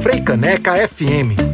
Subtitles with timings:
[0.00, 1.53] Freicaneca FM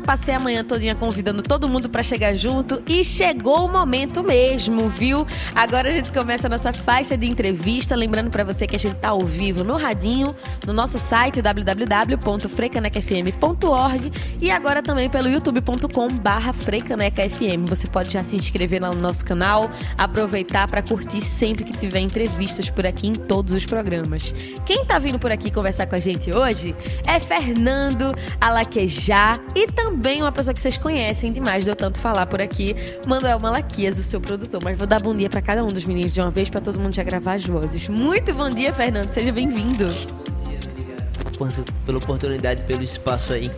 [0.00, 4.88] passei a manhã todinha convidando todo mundo para chegar junto e chegou o momento mesmo,
[4.88, 5.26] viu?
[5.54, 8.94] Agora a gente começa a nossa faixa de entrevista, lembrando para você que a gente
[8.96, 10.34] tá ao vivo no radinho,
[10.66, 17.66] no nosso site www.frecanecfm.org e agora também pelo youtube.com/frecanecfm.
[17.68, 21.98] Você pode já se inscrever lá no nosso canal, aproveitar para curtir sempre que tiver
[22.00, 24.32] entrevistas por aqui em todos os programas.
[24.64, 26.74] Quem tá vindo por aqui conversar com a gente hoje
[27.06, 29.38] é Fernando Alaquejá já.
[29.54, 33.98] E também uma pessoa que vocês conhecem demais, deu tanto falar por aqui, Manuel Malaquias,
[33.98, 34.60] o seu produtor.
[34.62, 36.78] Mas vou dar bom dia para cada um dos meninos de uma vez, para todo
[36.80, 37.88] mundo já gravar as vozes.
[37.88, 39.10] Muito bom dia, Fernando.
[39.10, 39.86] Seja bem-vindo.
[39.86, 43.50] Bom dia, obrigado pela oportunidade, pelo espaço aí.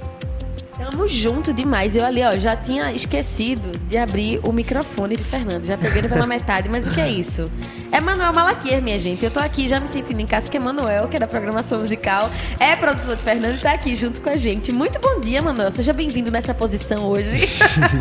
[0.90, 1.94] Tamo junto demais.
[1.94, 5.64] Eu ali, ó, já tinha esquecido de abrir o microfone de Fernando.
[5.64, 7.48] Já peguei pela metade, mas o que é isso?
[7.92, 9.24] É Manuel Malaquias, minha gente.
[9.24, 11.78] Eu tô aqui já me sentindo em casa, que é Manuel, que é da programação
[11.78, 14.72] musical, é produtor de Fernando e tá aqui junto com a gente.
[14.72, 15.70] Muito bom dia, Manuel.
[15.70, 17.48] Seja bem-vindo nessa posição hoje.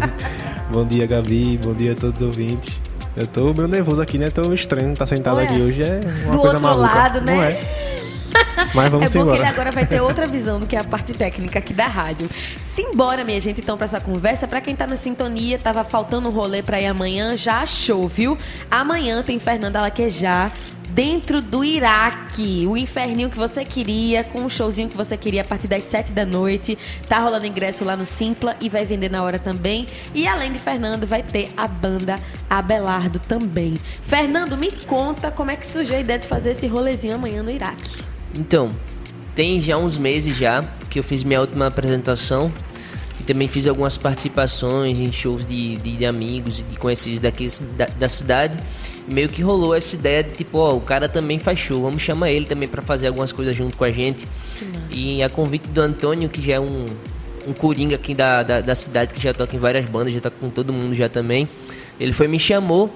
[0.71, 1.59] bom dia, Gabi.
[1.63, 2.79] Bom dia a todos os ouvintes.
[3.15, 4.31] Eu tô meio nervoso aqui, né?
[4.31, 5.83] Tô estranho estar tá sentado Ué, aqui hoje.
[5.83, 6.95] É uma do coisa outro maluca.
[6.95, 7.35] lado, né?
[7.35, 8.00] Não é?
[8.73, 9.37] Mas vamos é bom embora.
[9.37, 12.29] que ele agora vai ter outra visão do que a parte técnica aqui da rádio.
[12.59, 14.47] Simbora, minha gente, então, para essa conversa.
[14.47, 18.37] Para quem tá na sintonia, tava faltando um rolê para ir amanhã, já achou, viu?
[18.69, 20.51] Amanhã tem Fernanda Laquejar
[20.93, 22.65] dentro do Iraque.
[22.67, 26.11] O inferninho que você queria, com o showzinho que você queria a partir das 7
[26.11, 26.77] da noite.
[27.07, 29.87] Tá rolando ingresso lá no Simpla e vai vender na hora também.
[30.13, 32.19] E além de Fernando, vai ter a banda
[32.49, 33.79] Abelardo também.
[34.01, 37.51] Fernando, me conta como é que surgiu a ideia de fazer esse rolezinho amanhã no
[37.51, 38.10] Iraque.
[38.37, 38.75] Então,
[39.35, 42.51] tem já uns meses já que eu fiz minha última apresentação
[43.19, 47.47] e também fiz algumas participações em shows de, de, de amigos e de conhecidos daqui
[47.77, 48.57] da, da, cidade.
[49.07, 52.31] Meio que rolou essa ideia de tipo, ó, o cara também faz show, vamos chamar
[52.31, 54.27] ele também para fazer algumas coisas junto com a gente.
[54.89, 56.87] E a convite do Antônio, que já é um,
[57.47, 60.37] um coringa aqui da, da, da cidade, que já toca em várias bandas, já toca
[60.39, 61.47] com todo mundo já também.
[61.99, 62.91] Ele foi me chamou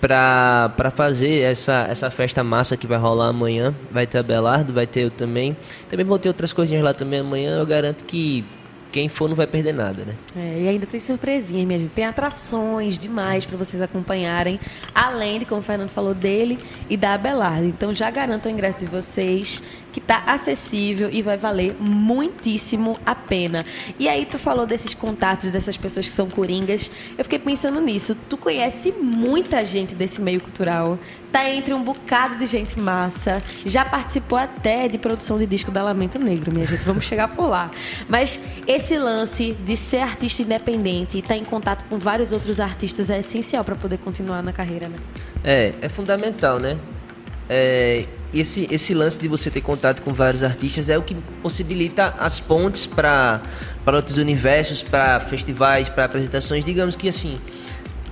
[0.00, 3.74] para fazer essa, essa festa massa que vai rolar amanhã.
[3.90, 5.56] Vai ter a Belardo, vai ter eu também.
[5.88, 7.58] Também vou ter outras coisinhas lá também amanhã.
[7.58, 8.44] Eu garanto que
[8.90, 10.14] quem for não vai perder nada, né?
[10.36, 11.90] É, e ainda tem surpresinha, minha gente.
[11.90, 14.58] Tem atrações demais para vocês acompanharem,
[14.94, 17.66] além de, como o Fernando falou, dele e da Abelardo.
[17.66, 23.14] Então já garanto o ingresso de vocês que está acessível e vai valer muitíssimo a
[23.14, 23.64] pena.
[23.98, 26.90] E aí tu falou desses contatos dessas pessoas que são coringas.
[27.16, 28.16] Eu fiquei pensando nisso.
[28.28, 30.98] Tu conhece muita gente desse meio cultural.
[31.32, 33.42] Tá entre um bocado de gente massa.
[33.64, 36.82] Já participou até de produção de disco da Lamento Negro, minha gente.
[36.84, 37.70] Vamos chegar por lá.
[38.08, 42.60] Mas esse lance de ser artista independente e estar tá em contato com vários outros
[42.60, 44.96] artistas é essencial para poder continuar na carreira, né?
[45.44, 46.78] É, é fundamental, né?
[47.48, 52.14] É, esse, esse lance de você ter contato com vários artistas é o que possibilita
[52.18, 53.42] as pontes para
[53.86, 56.64] outros universos, para festivais, para apresentações.
[56.64, 57.38] Digamos que assim,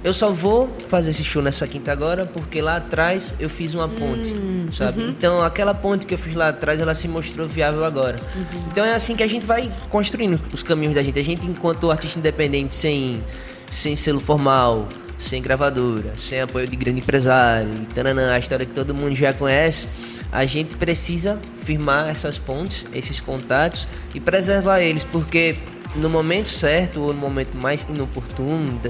[0.02, 3.88] eu só vou fazer esse show nessa quinta agora porque lá atrás eu fiz uma
[3.88, 5.02] ponte, hum, sabe?
[5.02, 5.08] Uhum.
[5.10, 8.18] Então aquela ponte que eu fiz lá atrás, ela se mostrou viável agora.
[8.34, 8.68] Uhum.
[8.70, 11.18] Então é assim que a gente vai construindo os caminhos da gente.
[11.18, 13.22] A gente, enquanto artista independente, sem,
[13.70, 18.72] sem selo formal, sem gravadora, sem apoio de grande empresário, e tananã, a história que
[18.72, 19.88] todo mundo já conhece,
[20.30, 25.56] a gente precisa firmar essas pontes, esses contatos e preservar eles, porque
[25.94, 28.80] no momento certo ou no momento mais inoportuno,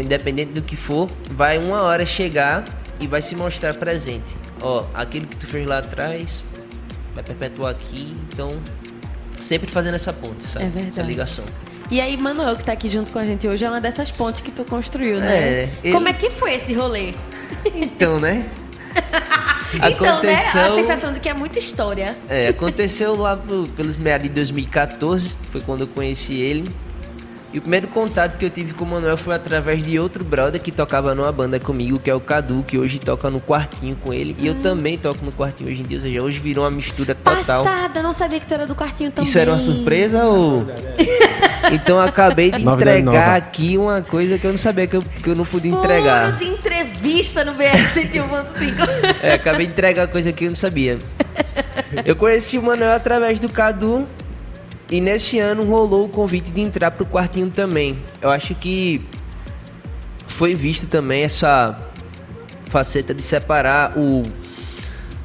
[0.00, 2.64] independente do que for, vai uma hora chegar
[3.00, 4.36] e vai se mostrar presente.
[4.60, 6.44] Ó, aquilo que tu fez lá atrás
[7.14, 8.54] vai perpetuar aqui, então
[9.40, 10.66] sempre fazendo essa ponte, sabe?
[10.66, 10.88] É verdade.
[10.92, 11.44] Essa ligação.
[11.92, 14.40] E aí, Manuel, que tá aqui junto com a gente hoje, é uma dessas pontes
[14.40, 15.36] que tu construiu, né?
[15.36, 17.12] É, ele- Como é que foi esse rolê?
[17.74, 18.46] Então, né?
[19.74, 20.34] Então, né?
[20.34, 22.16] A sensação de que é muita história.
[22.30, 26.70] É, aconteceu lá pro- pelos meados de 2014, foi quando eu conheci ele.
[27.52, 30.58] E o primeiro contato que eu tive com o Manuel foi através de outro brother
[30.58, 34.12] que tocava numa banda comigo, que é o Cadu, que hoje toca no quartinho com
[34.12, 34.34] ele.
[34.38, 37.14] E eu também toco no quartinho hoje em dia, ou seja, hoje virou uma mistura
[37.14, 37.62] total.
[37.64, 39.28] Passada, não sabia que tu era do quartinho também.
[39.28, 40.64] Isso era uma surpresa ou.
[41.70, 43.36] Então eu acabei de entregar nova.
[43.36, 46.32] aqui uma coisa que eu não sabia que eu, que eu não podia Furo entregar.
[46.32, 49.16] de entrevista no BR 101.5.
[49.22, 50.98] É, acabei de entregar coisa que eu não sabia.
[52.04, 54.06] Eu conheci o Manuel através do Cadu
[54.92, 57.98] e nesse ano rolou o convite de entrar pro quartinho também.
[58.20, 59.02] Eu acho que
[60.26, 61.80] foi visto também essa
[62.66, 64.22] faceta de separar o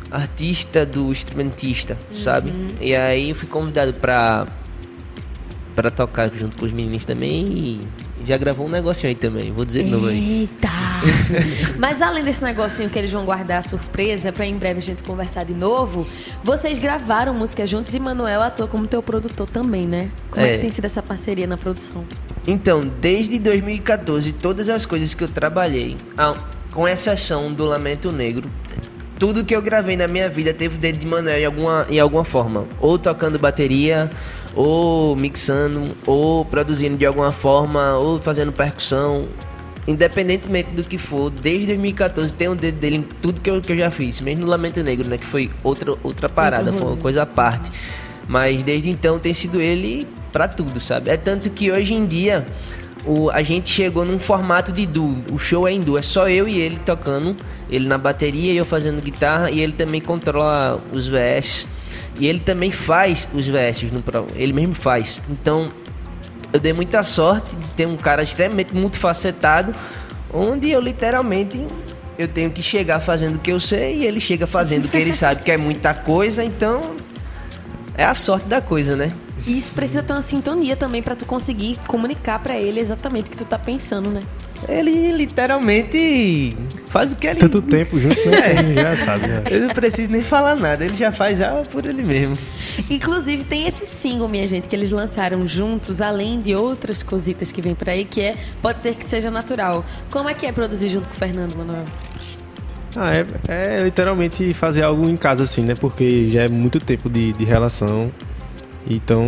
[0.10, 2.54] artista do instrumentista, sabe?
[2.80, 4.48] E aí eu fui convidado pra
[5.76, 7.82] para tocar junto com os meninos também e
[8.28, 9.52] já gravou um negocinho aí também.
[9.52, 10.42] Vou dizer de novo aí.
[10.42, 10.68] Eita!
[11.80, 15.44] Mas além desse negocinho que eles vão guardar surpresa pra em breve a gente conversar
[15.46, 16.06] de novo,
[16.44, 20.10] vocês gravaram música juntos e Manuel atua como teu produtor também, né?
[20.30, 20.56] Como é, É.
[20.56, 22.04] que tem sido essa parceria na produção?
[22.46, 26.36] Então, desde 2014, todas as coisas que eu trabalhei, a-
[26.72, 28.50] com exceção do Lamento Negro,
[29.20, 32.00] tudo que eu gravei na minha vida teve o dedo de Manuel em alguma, em
[32.00, 32.66] alguma forma.
[32.80, 34.12] Ou tocando bateria,
[34.58, 39.28] ou mixando, ou produzindo de alguma forma, ou fazendo percussão.
[39.88, 43.72] Independentemente do que for, desde 2014 tem um dedo dele em tudo que eu, que
[43.72, 44.20] eu já fiz.
[44.20, 45.18] Mesmo no Lamento Negro, né?
[45.18, 47.72] Que foi outra, outra parada, foi uma coisa à parte.
[48.28, 51.12] Mas desde então tem sido ele pra tudo, sabe?
[51.12, 52.46] É tanto que hoje em dia
[53.08, 55.18] o, a gente chegou num formato de duo.
[55.32, 57.36] O show é em duo, é só eu e ele tocando.
[57.70, 59.50] Ele na bateria e eu fazendo guitarra.
[59.50, 61.66] E ele também controla os VS.
[62.20, 65.22] E ele também faz os VS no pro- Ele mesmo faz.
[65.30, 65.70] Então
[66.52, 69.74] eu dei muita sorte de ter um cara extremamente multifacetado.
[70.34, 71.66] Onde eu literalmente.
[72.18, 74.98] Eu tenho que chegar fazendo o que eu sei e ele chega fazendo o que
[74.98, 76.96] ele sabe, que é muita coisa, então
[77.96, 79.12] é a sorte da coisa, né?
[79.48, 83.32] E isso precisa ter uma sintonia também pra tu conseguir comunicar pra ele exatamente o
[83.32, 84.20] que tu tá pensando, né?
[84.68, 86.54] Ele literalmente
[86.88, 87.40] faz o que ele.
[87.40, 88.40] Tanto tempo junto, né?
[88.52, 89.44] a gente já sabe, né?
[89.50, 92.38] Eu não preciso nem falar nada, ele já faz já por ele mesmo.
[92.90, 97.62] Inclusive, tem esse single, minha gente, que eles lançaram juntos, além de outras cositas que
[97.62, 99.86] vem por aí, que é Pode Ser Que Seja Natural.
[100.12, 101.86] Como é que é produzir junto com o Fernando, Manuel?
[102.98, 105.76] Ah, é, é literalmente fazer algo em casa, assim, né?
[105.76, 108.12] Porque já é muito tempo de, de relação.
[108.90, 109.26] Então,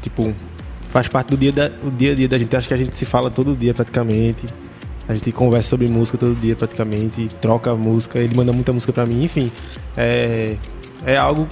[0.00, 0.32] tipo,
[0.88, 2.54] faz parte do dia, da, o dia a dia da gente.
[2.56, 4.46] Acho que a gente se fala todo dia praticamente.
[5.08, 9.04] A gente conversa sobre música todo dia praticamente, troca música, ele manda muita música pra
[9.04, 9.50] mim, enfim.
[9.96, 10.56] É,
[11.04, 11.46] é algo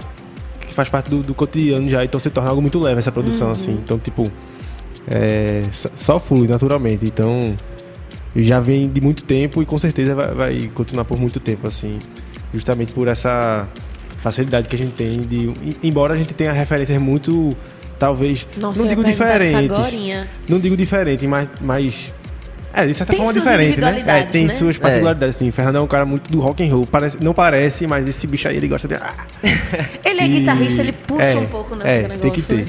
[0.67, 3.51] que faz parte do, do cotidiano já, então se torna algo muito leve essa produção,
[3.51, 3.73] assim.
[3.73, 4.31] Então, tipo,
[5.09, 7.05] é, só- só flui naturalmente.
[7.05, 7.57] Então,
[8.37, 11.99] já vem de muito tempo e com certeza vai, vai continuar por muito tempo, assim.
[12.55, 13.69] Justamente por essa
[14.21, 15.47] facilidade que a gente tem de.
[15.49, 17.57] em- Embora a gente tenha referências muito.
[17.99, 18.47] Talvez.
[18.57, 19.71] Nossa, não digo diferentes.
[19.71, 20.29] agorinha.
[20.49, 21.49] Não digo diferente, mas.
[21.61, 22.13] mas
[22.73, 24.03] é, de certa Tem forma diferente, né?
[24.07, 24.55] É, tem né?
[24.55, 25.49] suas particularidades, assim.
[25.49, 26.87] O Fernando é um cara muito do rock and roll.
[26.87, 28.95] Parece, não parece, mas esse bicho aí ele gosta de.
[30.05, 31.83] Ele é E- guitarrista, ele puxa é, um pouco, né?
[32.03, 32.69] é, o tem que ter.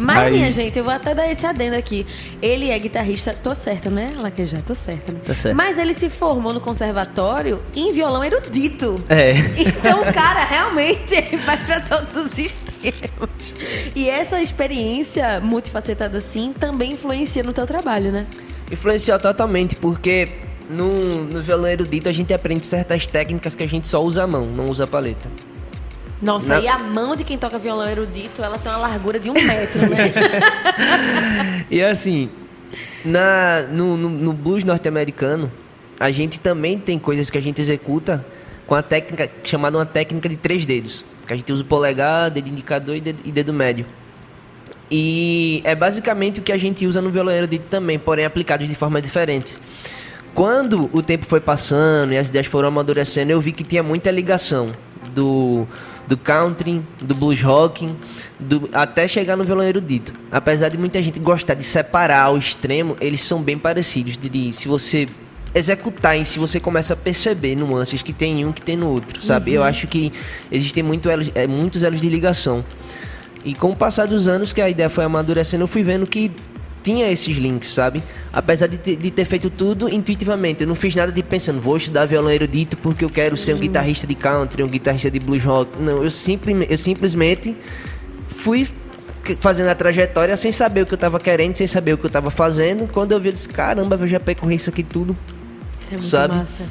[0.00, 2.06] Mas, Aí- minha gente, eu vou até dar esse adendo aqui.
[2.42, 4.12] Ele é guitarrista, tô certa, né?
[4.18, 5.20] Laquejar, tô certa, né?
[5.24, 5.56] Tá certo.
[5.56, 9.02] Mas ele se formou no conservatório em violão erudito.
[9.08, 9.32] É.
[9.86, 13.54] Então, o cara realmente ele vai pra todos os extremos.
[13.94, 18.26] E essa experiência multifacetada assim também influencia no teu trabalho, né?
[18.70, 20.28] Influenciou totalmente, porque
[20.68, 24.26] no, no violão erudito a gente aprende certas técnicas que a gente só usa a
[24.26, 25.28] mão, não usa a paleta.
[26.20, 29.28] Nossa, Na- e a mão de quem toca violão erudito, ela tem uma largura de
[29.30, 30.12] um metro, né?
[31.70, 32.30] E assim,
[33.04, 35.50] na, no, no, no blues norte-americano,
[36.00, 38.24] a gente também tem coisas que a gente executa
[38.66, 41.04] com a técnica chamada uma técnica de três dedos.
[41.26, 43.84] Que a gente usa o polegar, dedo indicador e dedo, e dedo médio.
[44.90, 48.74] E é basicamente o que a gente usa no violão erudito também, porém aplicados de
[48.74, 49.60] formas diferentes.
[50.34, 54.10] Quando o tempo foi passando e as ideias foram amadurecendo, eu vi que tinha muita
[54.10, 54.72] ligação
[55.14, 55.66] do,
[56.06, 57.88] do country, do blues rock,
[58.38, 60.12] do, até chegar no violão erudito.
[60.30, 64.16] Apesar de muita gente gostar de separar ao extremo, eles são bem parecidos.
[64.16, 65.08] De, de- se você
[65.54, 68.88] executar em si, você começa a perceber nuances que tem em um que tem no
[68.88, 69.52] outro, sabe?
[69.54, 70.12] Eu acho que
[70.52, 72.64] existem muito elos, é, muitos elos de ligação.
[73.44, 76.30] E com o passar dos anos que a ideia foi amadurecendo, eu fui vendo que
[76.82, 78.02] tinha esses links, sabe?
[78.36, 80.60] Apesar de ter, de ter feito tudo intuitivamente.
[80.62, 83.58] Eu não fiz nada de pensando, vou estudar violão erudito porque eu quero ser um
[83.58, 85.70] guitarrista de country, um guitarrista de blues rock.
[85.80, 87.56] Não, eu, simplesme- eu simplesmente
[88.28, 88.68] fui
[89.40, 92.10] fazendo a trajetória sem saber o que eu tava querendo, sem saber o que eu
[92.10, 92.86] tava fazendo.
[92.86, 95.16] Quando eu vi, eu disse, caramba, eu já percorri isso aqui tudo.
[95.80, 96.34] Isso é muito Sabe?
[96.34, 96.62] massa.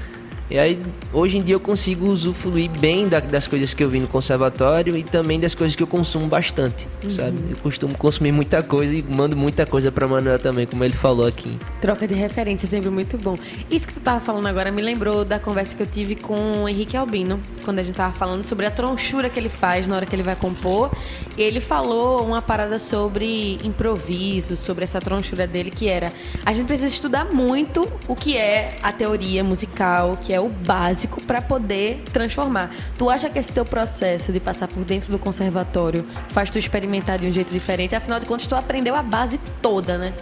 [0.50, 0.80] E aí,
[1.12, 4.96] hoje em dia eu consigo usufruir bem da- das coisas que eu vi no conservatório
[4.96, 7.40] e também das coisas que eu consumo bastante, sabe?
[7.50, 11.26] Eu costumo consumir muita coisa e mando muita coisa pra Manuel também, como ele falou
[11.26, 11.58] aqui.
[11.82, 13.36] Troca de referência, sempre muito bom.
[13.72, 16.70] Isso que tu tava falando agora me lembrou da conversa que eu tive com o
[16.70, 20.06] Henrique Albino, quando a gente tava falando sobre a tronchura que ele faz na hora
[20.06, 20.92] que ele vai compor.
[21.36, 26.14] E ele falou uma parada sobre improviso, sobre essa tronchura dele, que era
[26.46, 30.50] a gente precisa estudar muito o que é a teoria musical, o que é o
[30.50, 32.72] básico para poder transformar.
[32.98, 37.20] Tu acha que esse teu processo de passar por dentro do conservatório faz tu experimentar
[37.20, 37.96] de um jeito diferente?
[37.96, 40.14] Afinal de contas, tu aprendeu a base toda, né?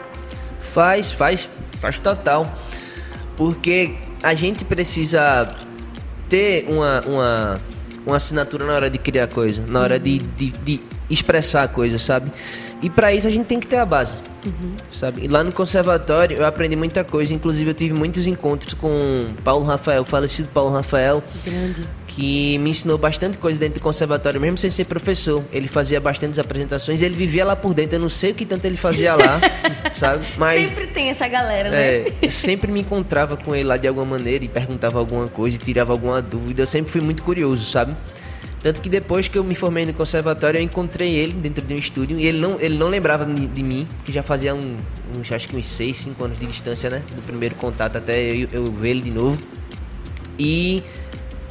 [0.60, 2.52] Faz, faz, faz total.
[3.36, 5.56] Porque a gente precisa
[6.30, 7.62] ter uma, uma,
[8.06, 12.32] uma assinatura na hora de criar coisa, na hora de, de, de expressar coisa, sabe?
[12.82, 14.18] E para isso a gente tem que ter a base,
[14.92, 15.24] sabe?
[15.24, 19.64] E lá no conservatório eu aprendi muita coisa, inclusive eu tive muitos encontros com Paulo
[19.64, 21.88] Rafael, falecido Paulo Rafael, Grande.
[22.08, 25.42] que me ensinou bastante coisa dentro do conservatório, mesmo sem ser professor.
[25.54, 27.96] Ele fazia bastantes apresentações, ele vivia lá por dentro.
[27.96, 29.40] Eu não sei o que tanto ele fazia lá,
[29.94, 30.26] sabe?
[30.38, 32.08] Mas Sempre tem essa galera, né?
[32.22, 35.60] é, sempre me encontrava com ele lá de alguma maneira e perguntava alguma coisa, e
[35.60, 36.64] tirava alguma dúvida.
[36.64, 37.96] Eu sempre fui muito curioso, sabe?
[38.64, 41.78] Tanto que depois que eu me formei no conservatório, eu encontrei ele dentro de um
[41.78, 44.78] estúdio e ele não, ele não lembrava de, de mim, que já fazia um,
[45.20, 47.04] uns, acho que uns 6, 5 anos de distância, né?
[47.14, 49.38] Do primeiro contato até eu, eu ver ele de novo.
[50.40, 50.82] E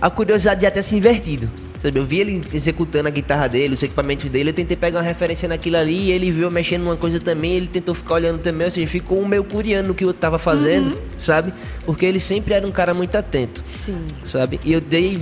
[0.00, 1.50] a curiosidade já ter se invertido.
[1.82, 5.04] Sabe, eu vi ele executando a guitarra dele, os equipamentos dele, eu tentei pegar uma
[5.04, 8.66] referência naquilo ali, e ele viu mexendo numa coisa também, ele tentou ficar olhando também,
[8.66, 11.52] ou seja, ficou meio curiando no que eu tava fazendo, sabe?
[11.84, 13.98] Porque ele sempre era um cara muito atento, Sim.
[14.24, 14.60] sabe?
[14.64, 15.20] E eu dei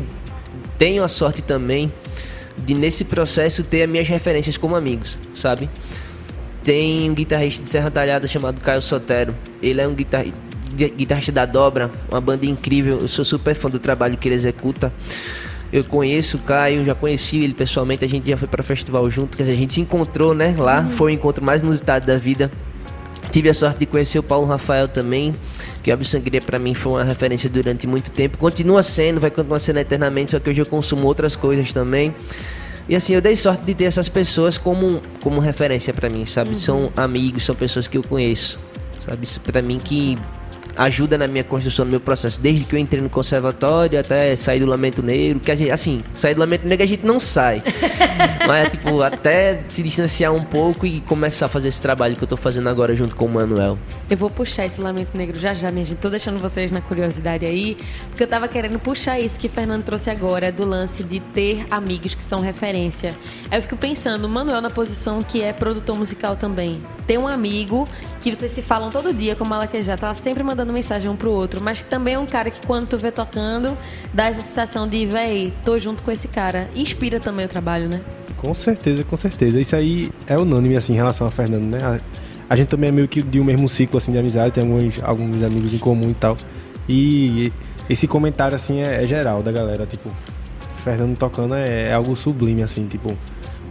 [0.80, 1.92] tenho a sorte também
[2.64, 5.68] de nesse processo ter as minhas referências como amigos, sabe?
[6.64, 9.34] Tem um guitarrista de Serra Talhada chamado Caio Sotero.
[9.62, 10.32] Ele é um guitarri-
[10.74, 12.98] gui- guitarrista da Dobra, uma banda incrível.
[13.02, 14.90] Eu sou super fã do trabalho que ele executa.
[15.70, 19.36] Eu conheço o Caio, já conheci ele pessoalmente, a gente já foi para festival junto,
[19.36, 22.50] quer dizer, a gente se encontrou, né, lá, foi o encontro mais inusitado da vida.
[23.30, 25.34] Tive a sorte de conhecer o Paulo Rafael também,
[25.82, 28.36] que a Sangria para mim foi uma referência durante muito tempo.
[28.38, 32.14] Continua sendo, vai continuar sendo eternamente, só que hoje eu consumo outras coisas também.
[32.88, 36.58] E assim, eu dei sorte de ter essas pessoas como, como referência para mim, sabe?
[36.58, 38.58] São amigos, são pessoas que eu conheço,
[39.06, 39.28] sabe?
[39.44, 40.18] Para mim que
[40.76, 44.60] ajuda na minha construção, no meu processo, desde que eu entrei no conservatório até sair
[44.60, 47.62] do Lamento Negro, que a gente, assim, sair do Lamento Negro a gente não sai.
[48.46, 52.28] Mas, tipo, até se distanciar um pouco e começar a fazer esse trabalho que eu
[52.28, 53.78] tô fazendo agora junto com o Manuel.
[54.08, 55.98] Eu vou puxar esse Lamento Negro já já, minha gente.
[55.98, 57.76] Tô deixando vocês na curiosidade aí,
[58.08, 61.64] porque eu tava querendo puxar isso que o Fernando trouxe agora, do lance de ter
[61.70, 63.14] amigos que são referência.
[63.50, 66.78] Aí eu fico pensando, o Manuel na posição que é produtor musical também.
[67.06, 67.88] Ter um amigo
[68.20, 71.14] que vocês se falam todo dia, como ela que já tá sempre mandando mensagem um
[71.14, 73.78] pro outro, mas também é um cara que quando tu vê tocando,
[74.12, 76.68] dá essa sensação de, véi, tô junto com esse cara.
[76.74, 78.00] Inspira também o trabalho, né?
[78.36, 79.60] Com certeza, com certeza.
[79.60, 81.78] Isso aí é unânime, assim, em relação a Fernando, né?
[81.82, 82.00] A,
[82.52, 85.00] a gente também é meio que de um mesmo ciclo, assim, de amizade, tem alguns,
[85.02, 86.36] alguns amigos em comum e tal.
[86.88, 87.52] E
[87.88, 90.08] esse comentário, assim, é, é geral da galera, tipo,
[90.82, 93.16] Fernando tocando é, é algo sublime, assim, tipo,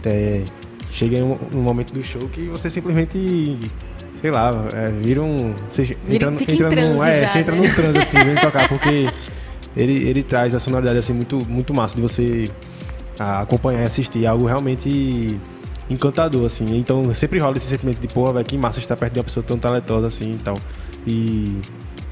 [0.04, 0.44] é,
[0.90, 3.58] chega em um, um momento do show que você simplesmente,
[4.20, 5.54] sei lá, é, vira um...
[5.68, 7.68] Você Vira- entra, fica em entra num, transe é, já, você entra né?
[7.68, 9.08] num transe, assim, vem tocar, porque
[9.76, 12.50] ele, ele traz a sonoridade, assim, muito, muito massa de você
[13.18, 14.24] acompanhar e assistir.
[14.24, 15.38] É algo realmente
[15.88, 16.76] encantador, assim.
[16.78, 19.44] Então sempre rola esse sentimento de, porra, velho, que massa estar perto de uma pessoa
[19.44, 20.58] tão talentosa assim e tal.
[21.06, 21.60] E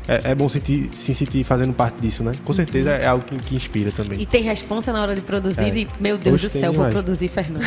[0.06, 2.32] é, é bom sentir, se sentir fazendo parte disso, né?
[2.44, 4.20] Com certeza é algo que, que inspira também.
[4.20, 5.70] E tem responsa na hora de produzir É.
[5.70, 6.92] de, meu Deus Hoje do céu, vou demais.
[6.92, 7.62] produzir Fernando.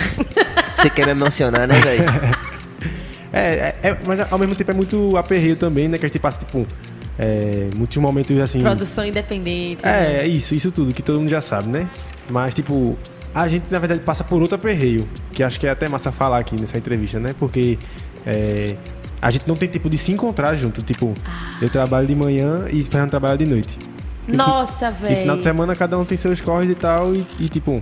[0.75, 2.03] Você quer me emocionar, né, velho?
[3.33, 5.97] É, é, é- mas ao mesmo tempo é muito aperreio também, né?
[5.97, 6.65] Que a gente passa, tipo,
[7.17, 8.61] é, muitos momentos assim.
[8.61, 9.85] Produção independente.
[9.85, 10.17] né?
[10.17, 11.89] É, é isso, isso tudo que todo mundo já sabe, né?
[12.29, 12.97] Mas, tipo,
[13.33, 16.39] a gente na verdade passa por outro aperreio, que acho que é até massa falar
[16.39, 17.33] aqui nessa entrevista, né?
[17.37, 17.77] Porque
[18.25, 18.75] é,
[19.21, 20.81] a gente não tem tipo de se encontrar junto.
[20.81, 21.13] Tipo,
[21.61, 23.77] eu trabalho de manhã e Fernando trabalha de noite.
[24.27, 25.43] Nossa, E final de velho.
[25.43, 27.81] semana cada um tem seus corres e tal, e, e, tipo.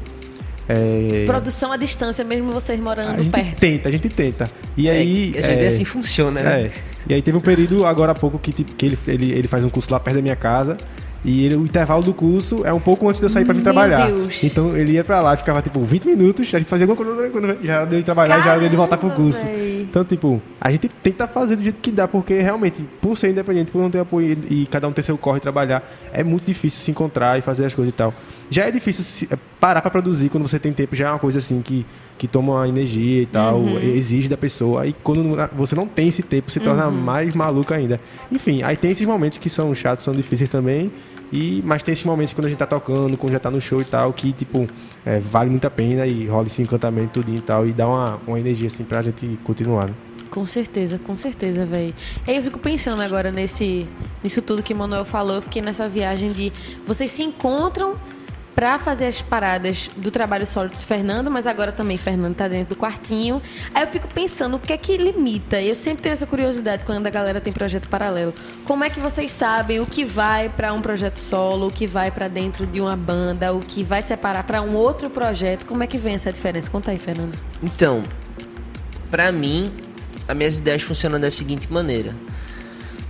[0.71, 3.55] É, Produção à distância, mesmo vocês a morando gente perto.
[3.59, 4.51] tenta, a gente tenta.
[4.77, 5.33] E aí.
[5.35, 6.61] É, às vezes é assim que funciona, né?
[6.65, 6.71] É.
[7.09, 9.65] E aí teve um período agora há pouco que, tipo, que ele, ele, ele faz
[9.65, 10.77] um curso lá perto da minha casa.
[11.25, 13.61] E ele, o intervalo do curso é um pouco antes de eu sair pra vir
[13.61, 14.05] Meu trabalhar.
[14.07, 14.41] Deus.
[14.41, 17.57] Então ele ia pra lá, ficava tipo 20 minutos, a gente fazia alguma coisa, quando
[17.61, 19.45] já era dele trabalhar, já era dele voltar pro Caramba, curso.
[19.45, 19.81] véi.
[19.89, 23.69] Então, tipo, a gente tenta fazer do jeito que dá, porque realmente, por ser independente,
[23.69, 25.83] por não ter apoio e cada um ter seu corre e trabalhar,
[26.13, 28.13] é muito difícil se encontrar e fazer as coisas e tal.
[28.49, 31.37] Já é difícil é, parar pra produzir quando você tem tempo, já é uma coisa
[31.39, 31.85] assim que,
[32.17, 33.77] que toma energia e tal, Uhum.
[33.79, 34.87] exige da pessoa.
[34.87, 36.91] E quando você não tem esse tempo, se torna Uhum.
[36.91, 37.99] mais maluco ainda.
[38.31, 40.91] Enfim, aí tem esses momentos que são chatos, são difíceis também.
[41.31, 43.79] E, mas tem esses momentos quando a gente tá tocando, quando já tá no show
[43.79, 44.65] e tal, que, tipo,
[45.05, 48.19] é, vale muito a pena e rola esse encantamento tudinho e tal, e dá uma,
[48.25, 49.85] uma energia, assim, pra gente continuar.
[49.89, 49.93] né?
[50.31, 51.93] Com certeza, com certeza, velho.
[52.27, 53.85] Aí eu fico pensando agora nesse,
[54.23, 55.35] nisso tudo que o Manuel falou.
[55.35, 56.51] Eu fiquei nessa viagem de
[56.87, 57.95] vocês se encontram
[58.59, 62.75] pra fazer as paradas do trabalho solo de Fernando, mas agora também Fernando tá dentro
[62.75, 63.41] do quartinho.
[63.73, 65.61] Aí eu fico pensando o que é que limita.
[65.61, 68.33] Eu sempre tenho essa curiosidade quando a galera tem projeto paralelo.
[68.65, 72.11] Como é que vocês sabem o que vai pra um projeto solo, o que vai
[72.11, 75.65] pra dentro de uma banda, o que vai separar pra um outro projeto?
[75.65, 76.69] Como é que vem essa diferença?
[76.69, 77.39] Conta aí, Fernando.
[77.63, 78.03] Então,
[79.09, 79.71] pra mim,
[80.27, 82.13] as minhas ideias funcionam da seguinte maneira.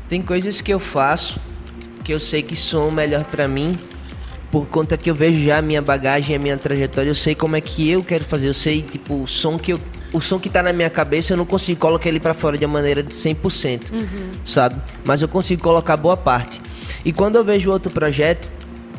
[0.08, 1.40] Tem coisas que eu faço
[2.04, 3.80] que eu sei que são melhor pra mim,
[4.52, 7.56] por conta que eu vejo já a minha bagagem, a minha trajetória, eu sei como
[7.56, 9.80] é que eu quero fazer, eu sei, tipo, o som que eu
[10.12, 12.66] o som que tá na minha cabeça, eu não consigo colocar ele pra fora de
[12.66, 13.92] uma maneira de 100%,
[14.44, 14.82] sabe?
[15.04, 16.62] Mas eu consigo colocar boa parte.
[17.06, 18.50] E quando eu vejo outro projeto,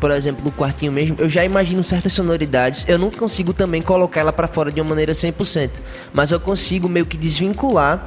[0.00, 2.84] por exemplo, no quartinho mesmo, eu já imagino certas sonoridades.
[2.88, 5.72] Eu não consigo também colocar ela pra fora de uma maneira 100%,
[6.12, 8.06] mas eu consigo meio que desvincular.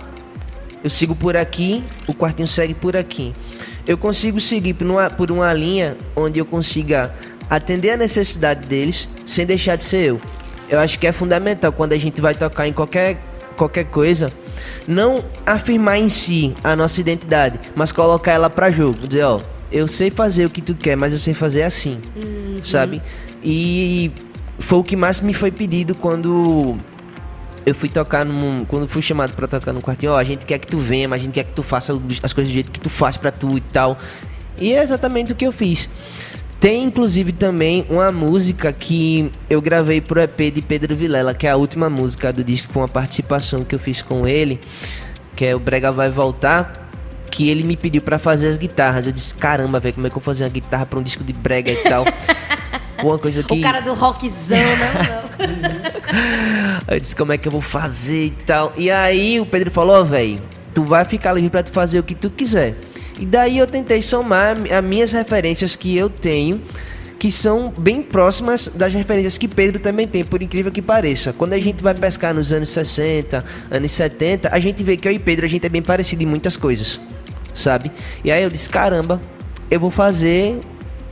[0.84, 3.34] Eu sigo por aqui, o quartinho segue por aqui.
[3.88, 7.14] Eu consigo seguir por uma, por uma linha onde eu consiga
[7.50, 10.22] atender a necessidade deles sem deixar de ser eu.
[10.70, 13.18] Eu acho que é fundamental quando a gente vai tocar em qualquer
[13.54, 14.34] qualquer coisa,
[14.88, 19.40] não afirmar em si a nossa identidade, mas colocar ela pra jogo, dizer, ó,
[19.72, 22.02] eu sei fazer o que tu quer, mas eu sei fazer assim,
[22.64, 23.02] sabe?
[23.44, 24.12] E
[24.60, 26.78] foi o que mais me foi pedido quando
[27.66, 30.58] eu fui tocar num, quando fui chamado pra tocar no quartinho, ó, a gente quer
[30.60, 32.80] que tu venha, mas a gente quer que tu faça as coisas do jeito que
[32.80, 33.98] tu faz pra tu e tal.
[34.60, 35.90] E é exatamente o que eu fiz.
[36.63, 41.50] Tem inclusive também uma música que eu gravei pro EP de Pedro Vilela, que é
[41.50, 44.62] a última música do disco, foi uma participação que eu fiz com ele,
[45.36, 46.89] que é o Brega Vai Voltar,
[47.29, 49.05] que ele me pediu pra fazer as guitarras.
[49.05, 51.22] Eu disse, caramba, velho, como é que eu vou fazer uma guitarra pra um disco
[51.22, 52.05] de brega e tal?
[53.03, 55.22] uma coisa que O cara do rockzão, né?
[56.88, 58.72] eu disse como é que eu vou fazer e tal.
[58.77, 60.42] E aí o Pedro falou, ó, velho,
[60.74, 62.77] tu vai ficar livre pra tu fazer o que tu quiser.
[63.20, 66.62] E daí eu tentei somar as minhas referências que eu tenho,
[67.20, 71.32] que são bem próximas das referências que Pedro também tem, por incrível que pareça.
[71.32, 75.12] Quando a gente vai pescar nos anos 60, anos 70, a gente vê que eu
[75.12, 77.00] e Pedro a gente é bem parecido em muitas coisas,
[77.54, 77.92] sabe?
[78.24, 79.22] E aí eu disse, caramba,
[79.72, 80.60] eu vou fazer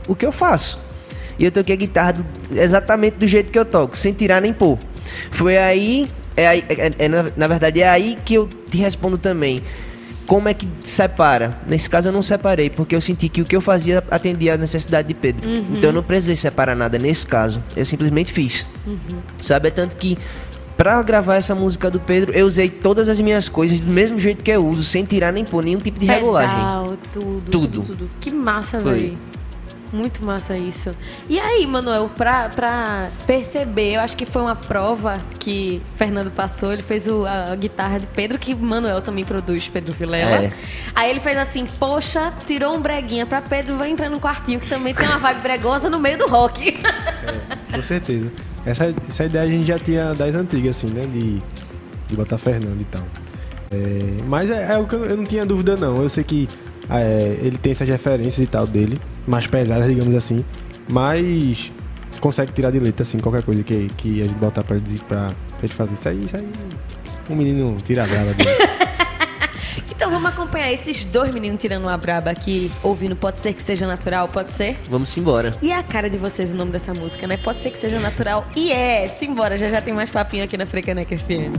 [0.06, 0.78] o que eu faço.
[1.38, 2.26] E eu toquei a guitarra do-
[2.60, 4.78] exatamente do jeito que eu toco, sem tirar nem pôr.
[5.30, 9.16] Foi aí, é aí- é- é- na, na verdade é aí que eu te respondo
[9.16, 9.62] também.
[10.26, 11.58] Como é que separa?
[11.66, 14.56] Nesse caso eu não separei, porque eu senti que o que eu fazia atendia à
[14.56, 15.48] necessidade de Pedro.
[15.48, 17.62] Então eu não precisei separar nada nesse caso.
[17.76, 18.64] Eu simplesmente fiz.
[19.40, 19.68] Sabe?
[19.68, 20.16] É tanto que
[20.76, 24.42] pra gravar essa música do Pedro, eu usei todas as minhas coisas do mesmo jeito
[24.42, 26.50] que eu uso, sem tirar nem pôr nenhum tipo de regulagem.
[26.56, 27.82] Pedal, tudo, Tudo.
[27.82, 28.10] tudo.
[28.20, 29.16] Que massa, velho.
[29.92, 30.90] Muito massa isso.
[31.28, 36.72] E aí, Manuel, pra, pra perceber, eu acho que foi uma prova que Fernando passou,
[36.72, 40.46] ele fez o- a, guitarra de Pedro, que Manuel também produz, Pedro Vilela.
[40.46, 40.52] É.
[40.94, 44.66] Aí ele fez assim, poxa, tirou um breguinha pra Pedro, vai entrar no quartinho, que
[44.66, 46.80] também tem uma vibe bregosa no meio do rock.
[47.74, 48.32] Com certeza.
[48.64, 51.02] Essa, essa ideia a gente já tinha das antigas, assim, né?
[51.06, 51.38] De,
[52.08, 53.02] de botar Fernando e tal.
[53.70, 56.00] É, mas é, é o que eu, eu não tinha dúvida, não.
[56.02, 56.48] Eu sei que
[56.88, 60.44] é, ele tem essas referências e tal dele, mais pesadas, digamos assim.
[60.88, 61.72] Mas
[62.20, 65.32] consegue tirar de letra, assim, qualquer coisa que, que a gente botar pra, dizer- pra,
[65.48, 65.94] pra gente fazer.
[65.94, 66.48] Isso aí, isso aí.
[67.30, 68.50] Um menino tira a brava dele.
[69.94, 73.86] Então vamos acompanhar esses dois meninos tirando uma braba aqui, ouvindo Pode Ser Que Seja
[73.86, 74.76] Natural, pode ser?
[74.90, 75.54] Vamos embora.
[75.62, 77.36] E a cara de vocês o nome dessa música, né?
[77.36, 78.44] Pode ser que seja natural.
[78.56, 79.06] E é!
[79.06, 81.52] Simbora, já já tem mais papinho aqui na Frecaneca FM.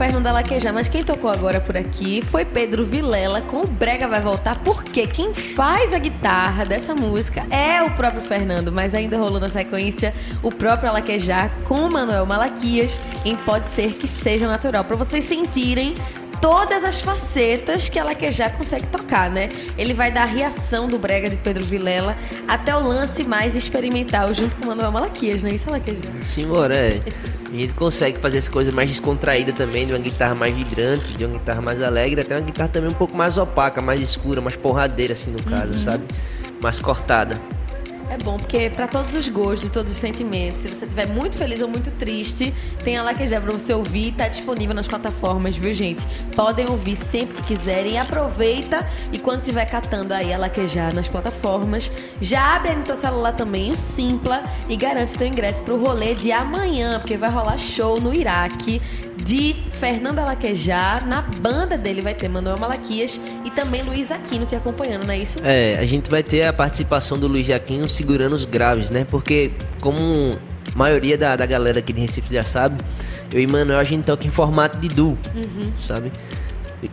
[0.00, 4.22] Fernanda Laquejar, mas quem tocou agora por aqui foi Pedro Vilela com o Brega Vai
[4.22, 9.38] Voltar, porque quem faz a guitarra dessa música é o próprio Fernando, mas ainda rolou
[9.38, 14.82] na sequência o próprio Laquejar com o Manuel Malaquias em Pode Ser Que Seja Natural,
[14.84, 15.92] para vocês sentirem
[16.40, 19.50] todas as facetas que a Laquejar consegue tocar, né?
[19.76, 22.16] Ele vai da reação do brega de Pedro Vilela
[22.48, 26.22] até o lance mais experimental junto com Manuel Malaquias, não é isso, Laquejar?
[26.22, 27.02] Sim, mora, é.
[27.52, 31.24] A gente consegue fazer essa coisa mais descontraída também, de uma guitarra mais vibrante, de
[31.24, 34.54] uma guitarra mais alegre, até uma guitarra também um pouco mais opaca, mais escura, mais
[34.54, 35.78] porradeira, assim, no caso, uhum.
[35.78, 36.04] sabe?
[36.62, 37.40] Mais cortada.
[38.10, 41.62] É bom, porque para todos os gostos, todos os sentimentos, se você estiver muito feliz
[41.62, 46.04] ou muito triste, tem a Laquejá para você ouvir, tá disponível nas plataformas, viu, gente?
[46.34, 48.00] Podem ouvir sempre que quiserem.
[48.00, 51.88] Aproveita e quando estiver catando aí a Laquejá nas plataformas,
[52.20, 56.32] já abre no teu celular também o Simpla e garante teu ingresso pro rolê de
[56.32, 58.82] amanhã, porque vai rolar show no Iraque
[59.22, 61.06] de Fernanda Laquejar.
[61.06, 65.18] Na banda dele vai ter Manuel Malaquias e também Luiz Aquino te acompanhando, não é
[65.18, 65.38] isso?
[65.44, 69.06] É, a gente vai ter a participação do Luiz Aquino segurando os graves, né?
[69.08, 70.32] Porque, como
[70.74, 72.82] a maioria da, da galera aqui de Recife já sabe,
[73.32, 75.72] eu e Manuel a gente toca em formato de duo, uhum.
[75.78, 76.10] sabe?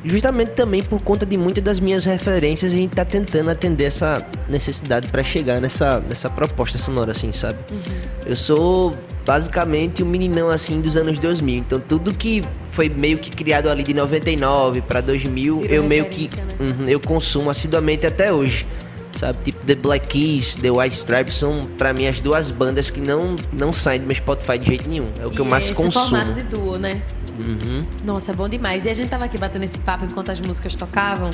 [0.03, 4.23] Justamente também por conta de muitas das minhas referências, a gente tá tentando atender essa
[4.49, 7.57] necessidade para chegar nessa, nessa proposta sonora, assim, sabe?
[7.71, 7.77] Uhum.
[8.25, 8.93] Eu sou
[9.25, 11.59] basicamente um meninão, assim, dos anos 2000.
[11.59, 16.05] Então, tudo que foi meio que criado ali de 99 para 2000, Virou eu meio
[16.09, 16.43] que né?
[16.59, 18.67] uhum, eu consumo assiduamente até hoje.
[19.19, 23.01] Sabe, tipo The Black Keys, The White Stripes são para mim as duas bandas que
[23.01, 25.09] não não saem do meu Spotify de jeito nenhum.
[25.19, 26.05] É o que e eu mais esse consumo.
[26.05, 27.01] formato de duo, né?
[27.37, 27.79] Uhum.
[28.03, 28.85] Nossa, bom demais.
[28.85, 31.29] E a gente tava aqui batendo esse papo enquanto as músicas tocavam.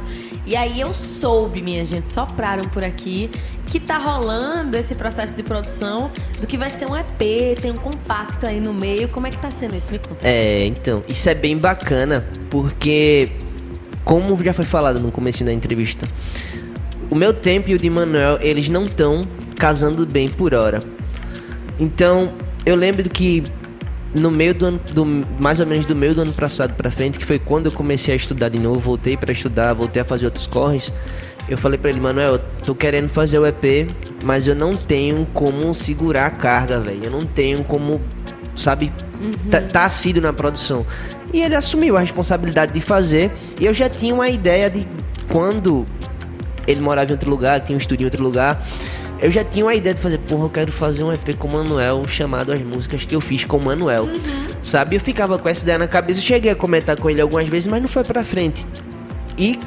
[0.45, 3.29] E aí eu soube, minha gente, sopraram por aqui,
[3.67, 7.77] que tá rolando esse processo de produção do que vai ser um EP, tem um
[7.77, 9.07] compacto aí no meio.
[9.09, 9.91] Como é que tá sendo isso?
[9.91, 10.27] Me conta.
[10.27, 13.31] É, então, isso é bem bacana, porque,
[14.03, 16.07] como já foi falado no começo da entrevista,
[17.09, 19.21] o meu tempo e o de Manuel, eles não estão
[19.57, 20.79] casando bem por hora.
[21.79, 22.33] Então,
[22.65, 23.43] eu lembro que
[24.13, 25.05] no meio do ano, do,
[25.39, 28.13] mais ou menos do meio do ano passado para frente, que foi quando eu comecei
[28.13, 30.93] a estudar de novo, voltei para estudar, voltei a fazer outros corres.
[31.49, 33.89] Eu falei para ele, Manuel, tô querendo fazer o EP,
[34.23, 37.03] mas eu não tenho como segurar a carga, velho.
[37.03, 37.99] Eu não tenho como,
[38.55, 39.31] sabe, uhum.
[39.49, 40.85] tá, tá assíduo na produção.
[41.33, 43.31] E ele assumiu a responsabilidade de fazer.
[43.59, 44.87] E eu já tinha uma ideia de
[45.27, 45.85] quando
[46.67, 48.61] ele morava em outro lugar, tinha um estúdio em outro lugar
[49.23, 51.53] eu já tinha uma ideia de fazer, porra, eu quero fazer um EP com o
[51.53, 54.03] Manuel chamado As Músicas que eu fiz com o Manuel.
[54.03, 54.19] Uhum.
[54.61, 54.97] Sabe?
[54.97, 57.67] Eu ficava com essa ideia na cabeça, eu cheguei a comentar com ele algumas vezes,
[57.67, 58.67] mas não foi pra frente.
[59.37, 59.57] E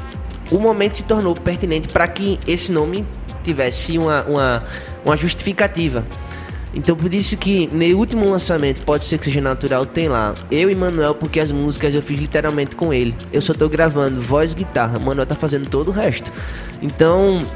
[0.50, 3.06] o momento se tornou pertinente para que esse nome
[3.42, 4.64] tivesse uma, uma,
[5.02, 6.04] uma justificativa.
[6.76, 10.70] Então por isso que no último lançamento, pode ser que seja natural, tem lá eu
[10.70, 13.14] e Manuel, porque as músicas eu fiz literalmente com ele.
[13.32, 16.30] Eu só tô gravando voz e guitarra, Manuel tá fazendo todo o resto.
[16.82, 17.46] Então,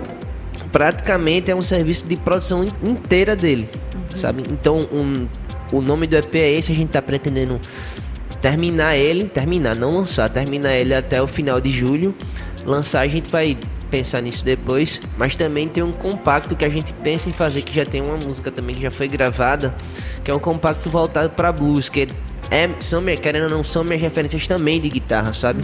[0.73, 4.17] praticamente é um serviço de produção inteira dele, uhum.
[4.17, 4.43] sabe?
[4.51, 5.29] Então, um,
[5.71, 7.61] o nome do EP é esse, a gente tá pretendendo
[8.41, 12.15] terminar ele, terminar, não lançar, terminar ele até o final de julho.
[12.65, 13.59] Lançar a gente vai
[13.90, 17.74] pensar nisso depois, mas também tem um compacto que a gente pensa em fazer que
[17.74, 19.74] já tem uma música também que já foi gravada,
[20.24, 22.09] que é um compacto voltado para blues, que
[22.50, 25.62] é são querendo ou não são minhas referências também de guitarra, sabe?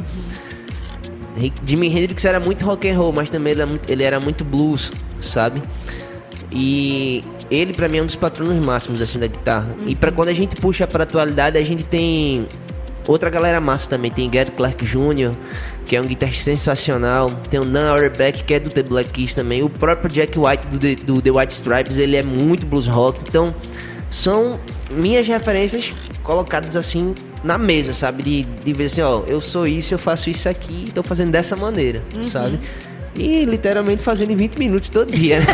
[1.64, 4.44] Jimi Hendrix era muito rock and roll, mas também ele era muito, ele era muito
[4.44, 5.62] blues, sabe?
[6.52, 9.74] E ele para mim é um dos patronos máximos assim da guitarra.
[9.78, 9.88] Uhum.
[9.88, 12.46] E para quando a gente puxa para atualidade, a gente tem
[13.06, 15.32] outra galera massa também, tem Gary Clark Jr.,
[15.86, 19.34] que é um guitarrista sensacional, tem o Dan Auerbach, que é do The Black Keys
[19.34, 22.88] também, o próprio Jack White do The, do The White Stripes, ele é muito blues
[22.88, 23.20] rock.
[23.26, 23.54] Então,
[24.10, 24.58] são
[24.90, 25.94] minhas referências
[26.24, 28.22] colocadas assim na mesa, sabe?
[28.22, 31.54] De, de ver assim, ó, eu sou isso, eu faço isso aqui, tô fazendo dessa
[31.54, 32.22] maneira, uhum.
[32.24, 32.58] sabe?
[33.14, 35.38] E literalmente fazendo em 20 minutos todo dia.
[35.38, 35.46] Né?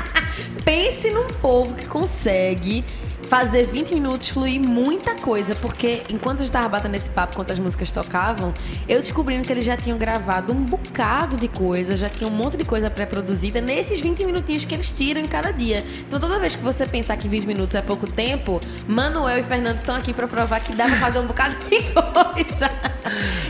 [0.64, 2.82] Pense num povo que consegue
[3.28, 7.50] fazer 20 minutos fluir muita coisa, porque enquanto a gente tava batendo esse papo, enquanto
[7.50, 8.54] as músicas tocavam,
[8.88, 12.56] eu descobrindo que eles já tinham gravado um bocado de coisa, já tinha um monte
[12.56, 15.84] de coisa pré-produzida nesses 20 minutinhos que eles tiram em cada dia.
[16.06, 19.80] Então toda vez que você pensar que 20 minutos é pouco tempo, Manuel e Fernando
[19.80, 22.70] estão aqui para provar que dá pra fazer um bocado de coisa.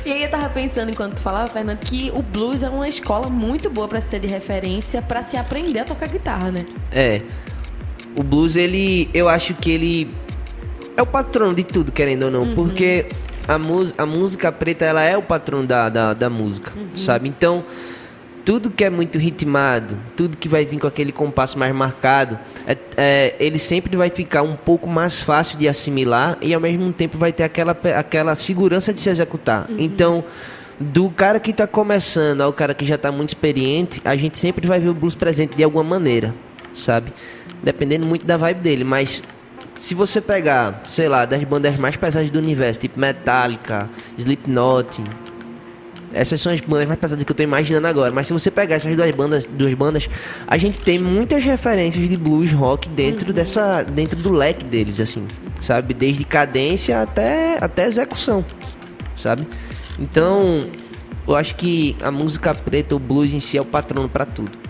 [0.04, 3.28] E aí eu tava pensando enquanto tu falava, Fernando, que o blues é uma escola
[3.28, 6.64] muito boa para ser de referência, para se aprender a tocar guitarra, né?
[6.90, 7.22] É
[8.16, 9.08] o blues, ele.
[9.12, 10.10] Eu acho que ele
[10.96, 12.42] é o patrão de tudo, querendo ou não.
[12.42, 12.54] Uhum.
[12.54, 13.06] Porque
[13.46, 13.54] a,
[14.02, 16.96] a música preta, ela é o patrão da, da, da música, uhum.
[16.96, 17.28] sabe?
[17.28, 17.64] Então,
[18.44, 22.76] tudo que é muito ritmado, tudo que vai vir com aquele compasso mais marcado, é,
[22.96, 27.18] é, ele sempre vai ficar um pouco mais fácil de assimilar e ao mesmo tempo
[27.18, 29.68] vai ter aquela, aquela segurança de se executar.
[29.68, 29.76] Uhum.
[29.78, 30.24] Então,
[30.78, 34.66] do cara que está começando ao cara que já está muito experiente, a gente sempre
[34.66, 36.34] vai ver o blues presente de alguma maneira,
[36.74, 37.12] sabe?
[37.66, 39.24] Dependendo muito da vibe dele, mas
[39.74, 45.02] se você pegar, sei lá, das bandas mais pesadas do universo, tipo Metallica, Slipknot,
[46.14, 48.12] essas são as bandas mais pesadas que eu estou imaginando agora.
[48.12, 50.08] Mas se você pegar essas duas bandas, duas bandas,
[50.46, 53.34] a gente tem muitas referências de blues rock dentro uhum.
[53.34, 55.26] dessa, dentro do leque deles, assim,
[55.60, 55.92] sabe?
[55.92, 58.44] Desde cadência até até execução,
[59.16, 59.44] sabe?
[59.98, 60.68] Então,
[61.26, 64.65] eu acho que a música preta, o blues em si é o patrono para tudo.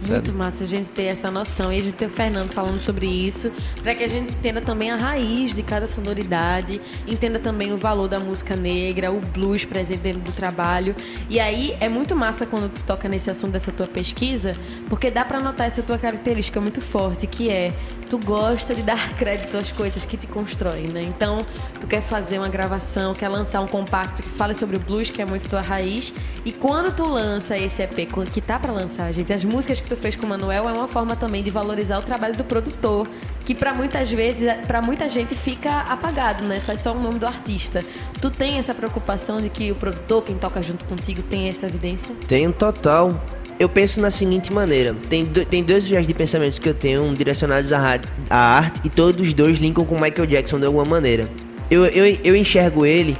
[0.00, 3.06] Muito massa a gente ter essa noção e a gente ter o Fernando falando sobre
[3.06, 3.50] isso,
[3.82, 8.06] para que a gente entenda também a raiz de cada sonoridade, entenda também o valor
[8.06, 10.94] da música negra, o blues presente dentro do trabalho.
[11.30, 14.52] E aí é muito massa quando tu toca nesse assunto dessa tua pesquisa,
[14.88, 17.72] porque dá para notar essa tua característica muito forte, que é
[18.08, 21.02] tu gosta de dar crédito às coisas que te constroem, né?
[21.02, 21.44] Então,
[21.80, 25.22] tu quer fazer uma gravação, quer lançar um compacto que fale sobre o blues, que
[25.22, 26.12] é muito tua raiz,
[26.44, 29.96] e quando tu lança esse EP que tá para lançar, gente, as músicas que tu
[29.96, 33.08] fez com o Manuel é uma forma também de valorizar o trabalho do produtor,
[33.44, 36.58] que para muitas vezes, para muita gente fica apagado, né?
[36.58, 37.84] Sai só o nome do artista.
[38.20, 42.12] Tu tem essa preocupação de que o produtor, quem toca junto contigo, tem essa evidência?
[42.26, 43.22] Tenho total
[43.58, 47.14] eu penso na seguinte maneira: tem, do, tem dois viagens de pensamentos que eu tenho
[47.14, 51.28] direcionados à, à arte e todos os dois linkam com Michael Jackson de alguma maneira.
[51.70, 53.16] Eu, eu, eu enxergo ele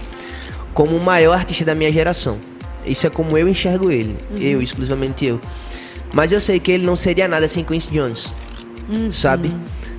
[0.75, 2.39] como o maior artista da minha geração.
[2.85, 4.17] Isso é como eu enxergo ele.
[4.31, 4.43] Uhum.
[4.43, 5.41] Eu, exclusivamente eu.
[6.13, 8.33] Mas eu sei que ele não seria nada sem Quincy Jones.
[8.89, 9.13] Uhum.
[9.13, 9.55] Sabe?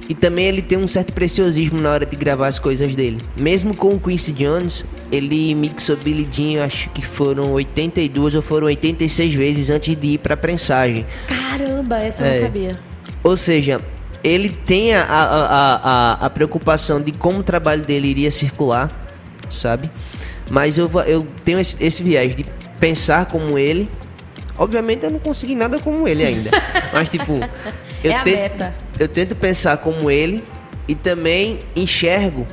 [0.09, 3.17] E também ele tem um certo preciosismo na hora de gravar as coisas dele.
[3.35, 8.67] Mesmo com o Quincy Jones, ele mixou Billy Jean, acho que foram 82 ou foram
[8.67, 11.05] 86 vezes antes de ir pra prensagem.
[11.27, 12.33] Caramba, essa eu é.
[12.35, 12.71] não sabia.
[13.21, 13.81] Ou seja,
[14.23, 18.89] ele tem a, a, a, a, preocupação de como o trabalho dele iria circular,
[19.49, 19.91] sabe?
[20.49, 22.45] Mas eu, eu tenho esse, esse viés de
[22.79, 23.89] pensar como ele.
[24.57, 26.51] Obviamente eu não consegui nada como ele ainda.
[26.91, 27.33] Mas tipo,
[28.03, 30.43] eu, é tento, eu tento pensar como ele
[30.87, 32.47] e também enxergo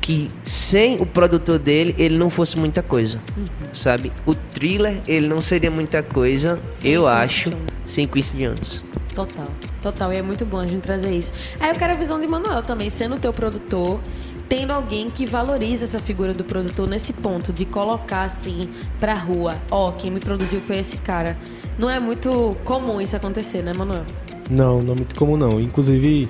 [0.00, 3.46] que sem o produtor dele ele não fosse muita coisa, uhum.
[3.74, 4.10] sabe?
[4.24, 7.50] O thriller ele não seria muita coisa, sem eu acho,
[7.86, 8.84] sem Quincy Jones.
[9.14, 9.48] Total,
[9.82, 10.12] total.
[10.12, 11.32] E é muito bom a gente trazer isso.
[11.60, 14.00] Aí eu quero a visão de Manuel também, sendo teu produtor,
[14.48, 19.56] tendo alguém que valoriza essa figura do produtor nesse ponto de colocar assim pra rua,
[19.70, 21.36] ó, oh, quem me produziu foi esse cara.
[21.78, 24.04] Não é muito comum isso acontecer, né, Manuel?
[24.50, 25.60] Não, não é muito comum não.
[25.60, 26.28] Inclusive,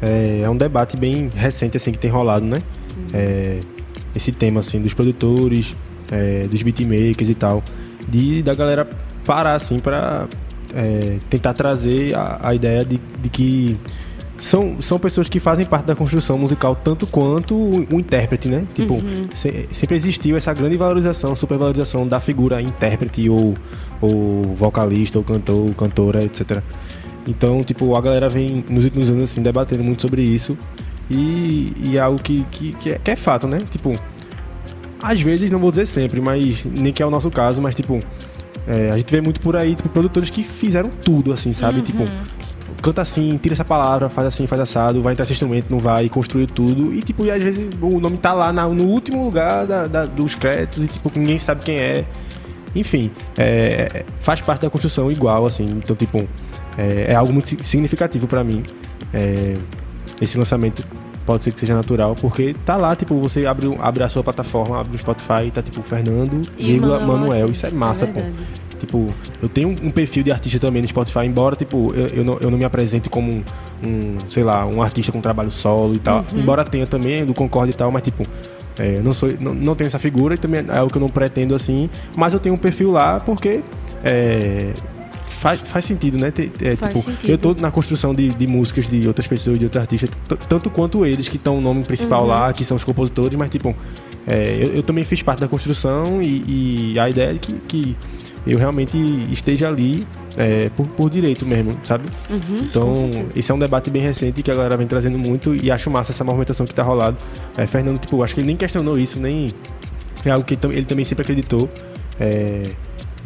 [0.00, 2.62] é, é um debate bem recente assim que tem rolado, né?
[2.96, 3.06] Uhum.
[3.14, 3.60] É,
[4.14, 5.74] esse tema assim dos produtores,
[6.12, 7.62] é, dos beatmakers e tal,
[8.06, 8.88] de da galera
[9.24, 10.28] parar assim para
[10.74, 13.76] é, tentar trazer a, a ideia de, de, que
[14.36, 18.66] são, são pessoas que fazem parte da construção musical tanto quanto o, o intérprete, né?
[18.74, 19.28] Tipo, uhum.
[19.32, 23.54] se, sempre existiu essa grande valorização, supervalorização da figura intérprete ou,
[24.00, 26.60] ou vocalista, ou cantor, ou cantora, etc.
[27.26, 30.56] Então, tipo, a galera vem nos últimos anos assim debatendo muito sobre isso
[31.10, 33.58] e, e é algo que, que, que, é, que é fato, né?
[33.70, 33.94] Tipo,
[35.02, 38.00] às vezes, não vou dizer sempre, mas nem que é o nosso caso, mas tipo,
[38.66, 41.78] é, a gente vê muito por aí, tipo, produtores que fizeram tudo, assim, sabe?
[41.78, 41.84] Uhum.
[41.84, 42.04] Tipo,
[42.84, 46.06] canta assim, tira essa palavra, faz assim, faz assado, vai entrar esse instrumento, não vai,
[46.10, 46.92] construiu tudo.
[46.92, 50.04] E tipo, e às vezes o nome tá lá na, no último lugar da, da,
[50.04, 52.04] dos créditos e tipo, ninguém sabe quem é.
[52.74, 55.64] Enfim, é, faz parte da construção igual, assim.
[55.64, 56.28] Então, tipo,
[56.76, 58.62] é, é algo muito significativo para mim.
[59.14, 59.54] É,
[60.20, 60.84] esse lançamento
[61.24, 64.78] pode ser que seja natural, porque tá lá, tipo, você abre, abre a sua plataforma,
[64.78, 68.20] abre o Spotify, tá tipo Fernando, e Manuel, Manuel, isso é massa, é pô.
[68.78, 69.06] Tipo,
[69.42, 72.50] eu tenho um, perfil de artista também no Spotify, embora, tipo, eu, eu, não, eu
[72.50, 73.42] não me apresente como um,
[73.82, 76.24] um, sei lá, um artista com trabalho solo e tal.
[76.32, 76.40] Uhum.
[76.40, 78.24] Embora tenha também do Concorde e tal, mas tipo,
[78.78, 81.08] é, não, sou, não, não tenho essa figura e também é algo que eu não
[81.08, 83.62] pretendo assim, mas eu tenho um perfil lá porque
[84.02, 84.72] é,
[85.34, 86.32] faz, faz sentido, né?
[86.62, 87.30] É, faz tipo, sentido.
[87.30, 90.10] Eu tô na construção de, de músicas de outras pessoas, de outros artistas,
[90.48, 92.28] tanto quanto eles que estão o nome principal uhum.
[92.28, 93.74] lá, que são os compositores, mas tipo,
[94.26, 97.96] é, eu, eu, também fiz parte da construção e, e a ideia é que, que
[98.46, 98.96] eu realmente
[99.30, 102.04] esteja ali é, por, por, direito mesmo, sabe?
[102.28, 102.94] Uhum, então,
[103.34, 106.12] esse é um debate bem recente que a galera vem trazendo muito e acho massa
[106.12, 107.16] essa movimentação que tá rolado.
[107.56, 109.50] É, Fernando, tipo, acho que ele nem questionou isso, nem
[110.24, 111.68] é algo que ele também sempre acreditou.
[112.18, 112.70] É,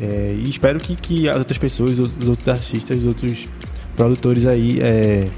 [0.00, 3.48] é, e espero que, que as outras pessoas, os outros artistas, os outros
[3.96, 5.28] produtores aí é,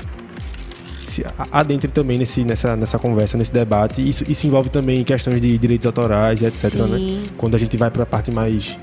[1.04, 4.06] se adentrem também nesse, nessa, nessa conversa, nesse debate.
[4.06, 6.74] Isso, isso envolve também questões de direitos autorais e etc.
[6.74, 7.22] Né?
[7.36, 8.78] Quando a gente vai para a parte mais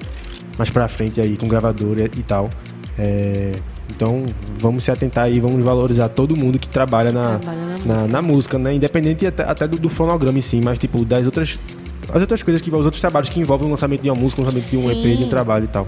[0.58, 2.50] mais pra frente aí com gravador e, e tal.
[2.98, 3.52] É,
[3.90, 4.26] então
[4.60, 8.08] vamos se atentar aí, vamos valorizar todo mundo que trabalha na, Trabalha na na, música.
[8.08, 8.74] na música, né?
[8.74, 11.60] Independente até, até do, do fonograma em si, mas tipo, das outras.
[12.10, 14.46] As outras coisas que os outros trabalhos que envolvem o lançamento de uma música, o
[14.46, 15.26] lançamento de um EP, de Sim.
[15.26, 15.88] um trabalho e tal.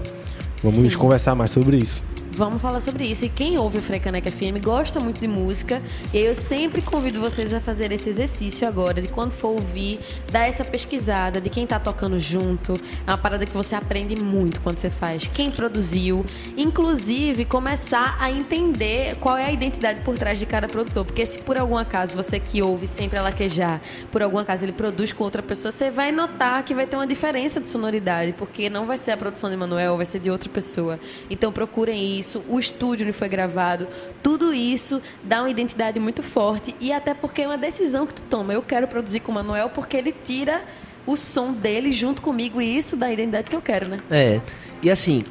[0.62, 0.98] Vamos Sim.
[0.98, 2.02] conversar mais sobre isso.
[2.40, 3.26] Vamos falar sobre isso.
[3.26, 5.82] E quem ouve o Frecaneca FM gosta muito de música.
[6.10, 10.00] E aí eu sempre convido vocês a fazer esse exercício agora, de quando for ouvir,
[10.32, 12.80] dar essa pesquisada de quem tá tocando junto.
[13.06, 15.26] É uma parada que você aprende muito quando você faz.
[15.26, 16.24] Quem produziu.
[16.56, 21.04] Inclusive, começar a entender qual é a identidade por trás de cada produtor.
[21.04, 24.72] Porque se por algum acaso você que ouve sempre a laquejar, por algum acaso ele
[24.72, 28.32] produz com outra pessoa, você vai notar que vai ter uma diferença de sonoridade.
[28.32, 30.98] Porque não vai ser a produção de Manuel, vai ser de outra pessoa.
[31.28, 33.86] Então procurem isso, o estúdio onde foi gravado,
[34.22, 38.22] tudo isso dá uma identidade muito forte e até porque é uma decisão que tu
[38.22, 38.52] toma.
[38.52, 40.62] Eu quero produzir com o Manuel porque ele tira
[41.06, 43.98] o som dele junto comigo e isso dá a identidade que eu quero, né?
[44.10, 44.40] É.
[44.82, 45.24] E assim,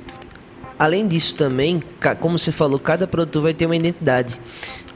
[0.78, 1.82] além disso também,
[2.20, 4.40] como você falou, cada produtor vai ter uma identidade.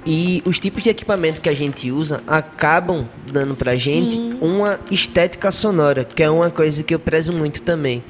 [0.05, 3.77] E os tipos de equipamento que a gente usa acabam dando pra Sim.
[3.77, 8.03] gente uma estética sonora, que é uma coisa que eu prezo muito também.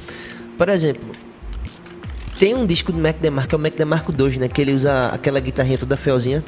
[0.58, 1.12] Por exemplo,
[2.38, 4.48] tem um disco do Mac DeMarco, que é o Mac DeMarco 2, né?
[4.48, 6.44] Que ele usa aquela guitarrinha toda felzinha.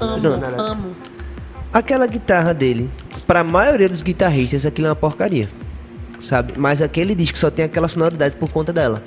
[0.00, 0.60] Amo, Pronto.
[0.60, 0.96] amo.
[1.72, 2.90] Aquela guitarra dele,
[3.26, 5.48] pra maioria dos guitarristas, aquilo é uma porcaria.
[6.20, 6.52] Sabe?
[6.56, 9.02] Mas aquele disco só tem aquela sonoridade por conta dela.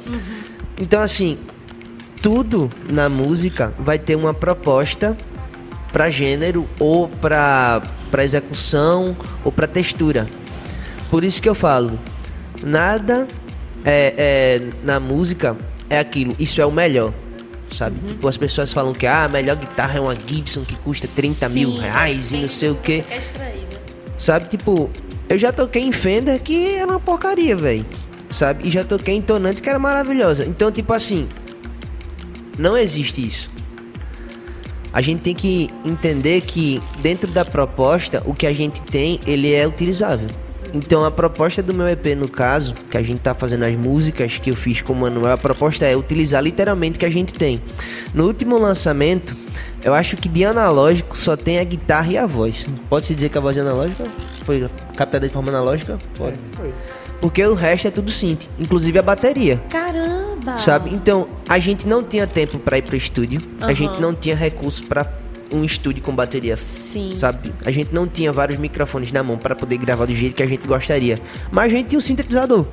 [0.80, 1.38] Então, assim,
[2.22, 5.16] tudo na música vai ter uma proposta
[5.94, 10.26] pra gênero, ou pra, pra execução, ou pra textura.
[11.10, 11.98] Por isso que eu falo,
[12.62, 13.28] nada
[13.86, 15.56] é, é, na música
[15.90, 17.14] é aquilo, isso é o melhor.
[17.72, 18.00] Sabe?
[18.08, 21.50] Tipo, as pessoas falam que ah, a melhor guitarra é uma Gibson que custa 30
[21.50, 23.80] mil Sim, reais e não sei o quer extrair, né?
[24.18, 24.90] Sabe, tipo,
[25.28, 27.86] eu já toquei em Fender que era uma porcaria, velho.
[28.32, 28.68] Sabe?
[28.68, 30.46] E já toquei em Tonante que era maravilhosa.
[30.46, 31.28] Então, tipo assim,
[32.58, 33.50] não existe isso.
[34.94, 39.54] A gente tem que entender que dentro da proposta, o que a gente tem, ele
[39.54, 40.30] é utilizável.
[40.76, 44.38] Então a proposta do meu EP, no caso, que a gente tá fazendo as músicas
[44.38, 47.34] que eu fiz com o Manuel, a proposta é utilizar literalmente o que a gente
[47.34, 47.62] tem.
[48.14, 49.34] No último lançamento,
[49.82, 52.68] eu acho que de analógico só tem a guitarra e a voz.
[52.90, 54.06] Pode-se dizer que a voz é analógica?
[54.44, 55.98] Foi captada de forma analógica?
[56.18, 56.38] Pode.
[57.22, 59.64] Porque o resto é tudo synth, inclusive a bateria.
[59.70, 60.58] Caramba!
[60.58, 60.94] Sabe?
[60.94, 63.42] Então, a gente não tinha tempo pra ir pro estúdio.
[63.62, 63.76] A Aham.
[63.76, 65.06] gente não tinha recurso pra
[65.52, 66.58] um estúdio com bateria.
[66.58, 67.16] Sim.
[67.18, 67.54] Sabe?
[67.66, 70.48] A gente não tinha vários microfones na mão pra poder gravar do jeito que a
[70.48, 71.18] gente gostaria.
[71.52, 72.66] Mas a gente tinha um sintetizador.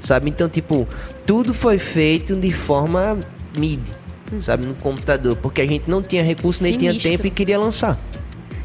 [0.00, 0.30] Sabe?
[0.30, 0.86] Então, tipo,
[1.26, 3.18] tudo foi feito de forma
[3.56, 3.92] MIDI.
[4.40, 4.66] Sabe?
[4.66, 5.36] No computador.
[5.36, 7.10] Porque a gente não tinha recurso, nem tinha Sinistro.
[7.12, 7.98] tempo e queria lançar.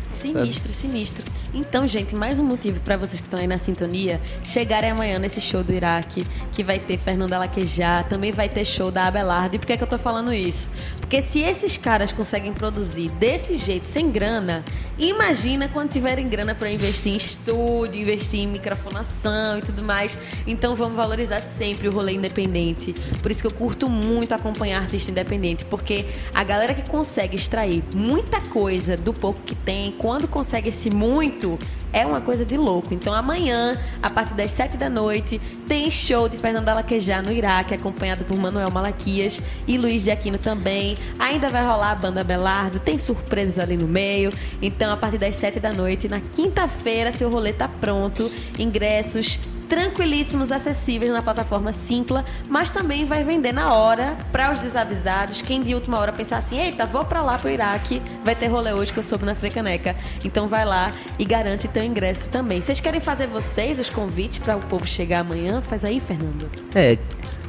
[0.08, 1.24] Sinistro, sinistro.
[1.54, 5.40] Então, gente, mais um motivo para vocês que estão aí na sintonia chegarem amanhã nesse
[5.40, 9.56] show do Iraque, que vai ter Fernanda Laquejá, também vai ter show da Abelardo.
[9.56, 10.70] E por que, é que eu tô falando isso?
[10.98, 14.64] Porque se esses caras conseguem produzir desse jeito, sem grana,
[15.00, 20.20] imagina quando tiverem grana para investir em estúdio, investir em microfonação e tudo mais.
[20.46, 22.94] Então, vamos valorizar sempre o rolê independente.
[23.22, 27.84] Por isso que eu curto muito acompanhar artista independente, porque a galera que consegue extrair
[27.96, 31.47] muita coisa do pouco que tem, quando consegue esse muito,
[31.94, 32.94] é uma coisa de louco.
[32.94, 37.74] Então amanhã, a partir das 7 da noite, tem show de Fernanda Laquejá no Iraque,
[37.74, 40.98] acompanhado por Manuel Malaquias e Luiz de Aquino também.
[41.20, 44.34] Ainda vai rolar a banda Belardo, tem surpresas ali no meio.
[44.62, 48.32] Então, a partir das 7 da noite, na quinta-feira, seu rolê tá pronto.
[48.58, 55.42] Ingressos tranquilíssimos, acessíveis na plataforma Simpla, mas também vai vender na hora para os desavisados.
[55.42, 58.74] Quem de última hora pensar assim, eita, vou para lá pro Iraque, vai ter rolê
[58.74, 59.96] hoje que eu soube na Frecaneca.
[60.24, 62.62] Então vai lá e garante teu ingresso também.
[62.62, 65.62] Vocês querem fazer vocês os convites para o povo chegar amanhã?
[65.62, 66.50] Faz aí, Fernando.
[66.74, 66.98] É,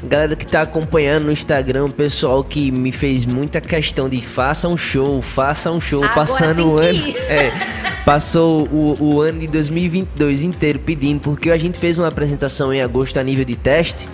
[0.03, 4.69] galera que tá acompanhando no Instagram, o pessoal que me fez muita questão de faça
[4.69, 7.17] um show, faça um show, Agora passando o ano.
[7.29, 7.53] É,
[8.09, 12.81] passou o, o ano de 2022 inteiro pedindo, porque a gente fez uma apresentação em
[12.81, 14.09] agosto a nível de teste.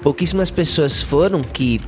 [0.00, 1.80] Pouquíssimas pessoas foram, que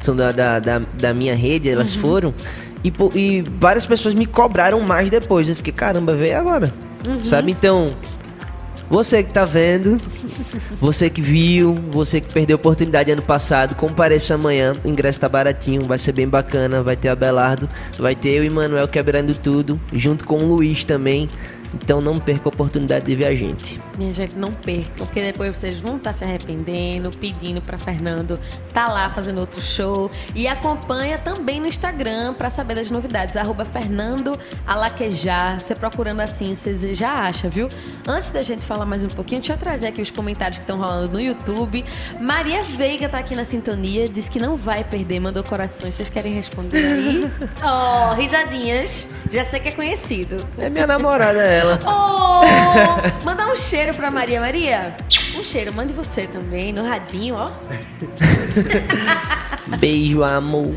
[0.00, 2.00] são da, da, da, da minha rede, elas Uhum.
[2.00, 2.34] foram.
[2.82, 5.46] E, e várias pessoas me cobraram mais depois.
[5.50, 6.72] Eu fiquei, caramba, veio agora.
[7.06, 7.22] Uhum.
[7.22, 7.52] Sabe?
[7.52, 7.90] Então,
[8.88, 10.00] você que tá vendo,
[10.80, 14.76] você que viu, você que perdeu a oportunidade ano passado, compareça amanhã.
[14.84, 16.82] O ingresso tá baratinho, vai ser bem bacana.
[16.82, 17.68] Vai ter Abelardo,
[17.98, 21.28] vai ter eu e Manuel quebrando tudo, junto com o Luiz também.
[21.74, 23.80] Então não perca a oportunidade de ver a gente.
[23.98, 28.38] Minha gente, não perca, porque depois vocês vão estar se arrependendo, pedindo para Fernando
[28.76, 30.10] tá lá fazendo outro show.
[30.34, 33.34] E acompanha também no Instagram para saber das novidades.
[33.34, 35.58] Arroba Fernando Alaquejar.
[35.60, 37.70] Você procurando assim, você já acha, viu?
[38.06, 40.78] Antes da gente falar mais um pouquinho, deixa eu trazer aqui os comentários que estão
[40.78, 41.84] rolando no YouTube.
[42.20, 45.94] Maria Veiga tá aqui na sintonia, disse que não vai perder, mandou corações.
[45.94, 47.30] Vocês querem responder aí?
[47.64, 49.08] oh, risadinhas.
[49.32, 50.46] Já sei que é conhecido.
[50.58, 51.65] É minha namorada, ela.
[51.86, 54.40] Oh, mandar um cheiro pra Maria.
[54.40, 54.96] Maria,
[55.38, 57.48] um cheiro, mande você também, no radinho, ó.
[59.78, 60.74] Beijo, amor.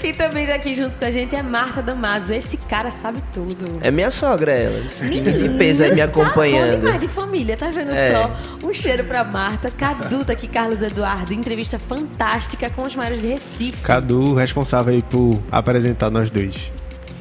[0.00, 2.32] Quem também tá aqui junto com a gente é Marta Damaso.
[2.32, 3.78] Esse cara sabe tudo.
[3.82, 4.80] É minha sogra, ela.
[4.88, 6.80] Que de peso aí me Tá bom acompanhando.
[6.80, 8.12] demais de família, tá vendo É.
[8.12, 8.30] só?
[8.66, 9.70] Um cheiro pra Marta.
[9.70, 11.32] Cadu tá aqui, Carlos Eduardo.
[11.32, 13.82] Entrevista fantástica com os maiores de Recife.
[13.82, 16.70] Cadu, responsável aí por apresentar nós dois.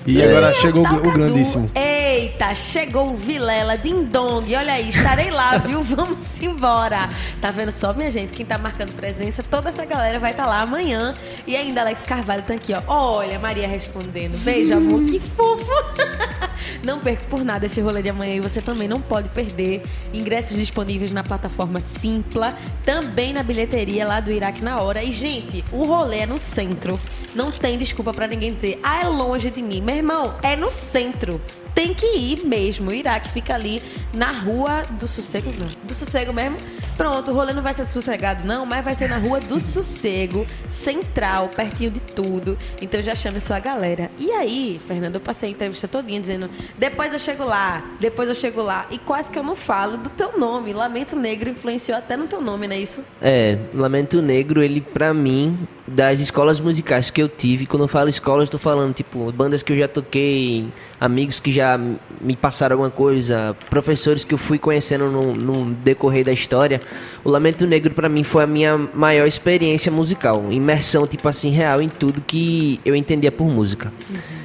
[0.06, 1.68] E agora chegou Tá o, o grandíssimo.
[1.76, 4.54] Eita, chegou o Vilela, Ding Dong.
[4.56, 5.84] Olha aí, estarei lá, viu?
[5.84, 7.10] Vamos embora.
[7.40, 8.34] Tá vendo só, minha gente?
[8.34, 11.14] Quem tá marcando presença, toda essa galera vai estar lá amanhã.
[11.46, 12.82] E ainda Alex Carvalho tá aqui, ó.
[12.88, 14.38] Olha, Maria respondendo.
[14.40, 15.72] Beijo, amor, que fofo.
[16.84, 19.84] Não perca por nada esse rolê de amanhã e você também não pode perder.
[20.14, 22.56] Ingressos disponíveis na plataforma Simpla,
[22.86, 25.04] também na bilheteria lá do Iraque na hora.
[25.04, 27.00] E, gente, o rolê é no centro.
[27.34, 29.82] Não tem desculpa pra ninguém dizer, ah, é longe de mim.
[29.82, 31.42] Meu irmão, é no centro.
[31.74, 32.90] Tem que ir mesmo.
[32.92, 33.82] O Iraque fica ali
[34.14, 35.52] na rua do sossego.
[35.84, 36.58] Do sossego mesmo.
[36.98, 40.46] Pronto, o rolê não vai ser sossegado, não, mas vai ser na rua do sossego,
[40.68, 42.56] central, pertinho de tudo.
[42.80, 44.12] Então já chame sua galera.
[44.20, 46.48] E aí, Fernando, eu passei a entrevista todinha dizendo:
[46.78, 48.86] depois eu chego lá, depois eu chego lá.
[48.92, 50.74] E quase que eu não falo do teu nome.
[50.74, 53.04] Lamento Negro influenciou até no teu nome, não é isso?
[53.20, 55.58] É, Lamento Negro, ele pra mim,
[55.88, 59.64] das escolas musicais que eu tive, quando eu falo escolas, eu tô falando, tipo, bandas
[59.64, 60.68] que eu já toquei,
[61.00, 61.80] amigos que já
[62.20, 66.80] me passaram alguma coisa, professores que eu fui conhecendo no, no decorrer da história.
[67.24, 71.82] O Lamento Negro pra mim foi a minha maior experiência musical, imersão, tipo assim, real
[71.82, 73.92] em tudo que eu entendia por música.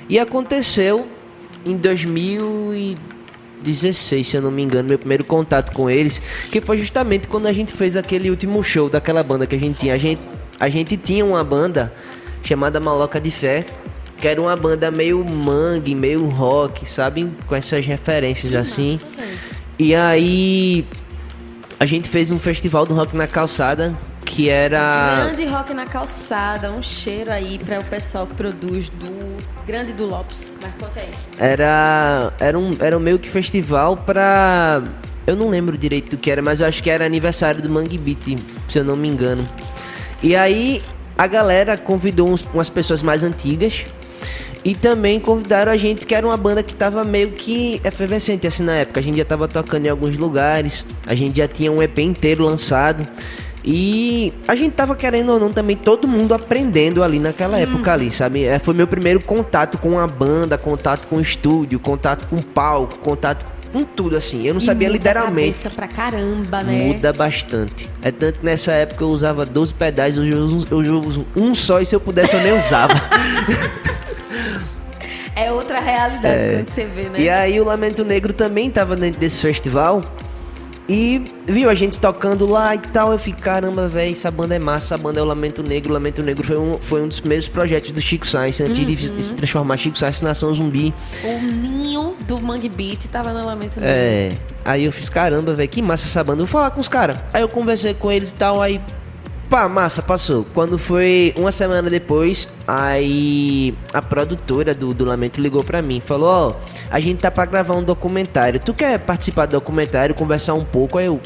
[0.08, 1.06] E aconteceu
[1.64, 7.28] em 2016, se eu não me engano, meu primeiro contato com eles, que foi justamente
[7.28, 9.94] quando a gente fez aquele último show daquela banda que a gente tinha.
[9.94, 10.22] A gente,
[10.58, 11.92] a gente tinha uma banda
[12.42, 13.66] chamada Maloca de Fé,
[14.18, 17.30] que era uma banda meio mangue, meio rock, sabe?
[17.46, 18.98] Com essas referências assim.
[19.78, 20.86] E aí
[21.78, 23.94] a gente fez um festival do rock na calçada,
[24.24, 29.36] que era Grande rock na calçada, um cheiro aí para o pessoal que produz do
[29.66, 30.58] Grande do Lopes.
[30.62, 31.12] Mas conta aí.
[31.38, 32.32] Era.
[32.40, 34.82] Era um, era um meio que festival pra.
[35.26, 37.98] Eu não lembro direito do que era, mas eu acho que era aniversário do Mangue
[37.98, 38.38] Beat,
[38.68, 39.46] se eu não me engano.
[40.22, 40.82] E aí
[41.16, 43.84] a galera convidou uns- umas pessoas mais antigas.
[44.64, 48.64] E também convidaram a gente, que era uma banda que tava meio que efervescente assim
[48.64, 48.98] na época.
[48.98, 52.44] A gente já tava tocando em alguns lugares, a gente já tinha um EP inteiro
[52.44, 53.06] lançado.
[53.64, 58.10] E a gente tava querendo ou não também todo mundo aprendendo ali naquela época ali,
[58.10, 58.44] sabe?
[58.44, 62.42] É, foi meu primeiro contato com a banda, contato com o estúdio, contato com o
[62.42, 64.46] palco, contato com tudo assim.
[64.46, 65.48] Eu não sabia Muda a literalmente.
[65.48, 66.84] cabeça pra caramba, né?
[66.84, 67.88] Muda bastante.
[68.02, 71.26] É tanto que nessa época eu usava 12 pedais, hoje eu uso, hoje eu uso
[71.36, 72.94] um só e se eu pudesse eu nem usava.
[75.38, 77.20] É outra realidade quando você vê, né?
[77.20, 80.02] E aí o Lamento Negro também tava dentro desse festival.
[80.88, 83.12] E viu a gente tocando lá e tal.
[83.12, 85.90] Eu fiquei, caramba, velho, essa banda é massa, essa banda é o Lamento Negro.
[85.90, 88.84] O Lamento Negro foi um, foi um dos primeiros projetos do Chico Sainz, antes de,
[88.94, 90.94] de se transformar Chico Sainz em Nação Zumbi.
[91.24, 93.94] O ninho do Mangue Beat tava no Lamento Negro.
[93.94, 94.32] É.
[94.64, 96.42] Aí eu fiz, caramba, velho, que massa essa banda.
[96.42, 97.18] Eu vou falar com os caras.
[97.32, 98.80] Aí eu conversei com eles e tal, aí.
[99.48, 100.44] Pá, massa, passou.
[100.52, 106.00] Quando foi uma semana depois, aí a produtora do, do Lamento ligou pra mim.
[106.00, 106.54] Falou, ó,
[106.90, 108.58] a gente tá pra gravar um documentário.
[108.58, 110.98] Tu quer participar do documentário, conversar um pouco?
[110.98, 111.20] Aí eu.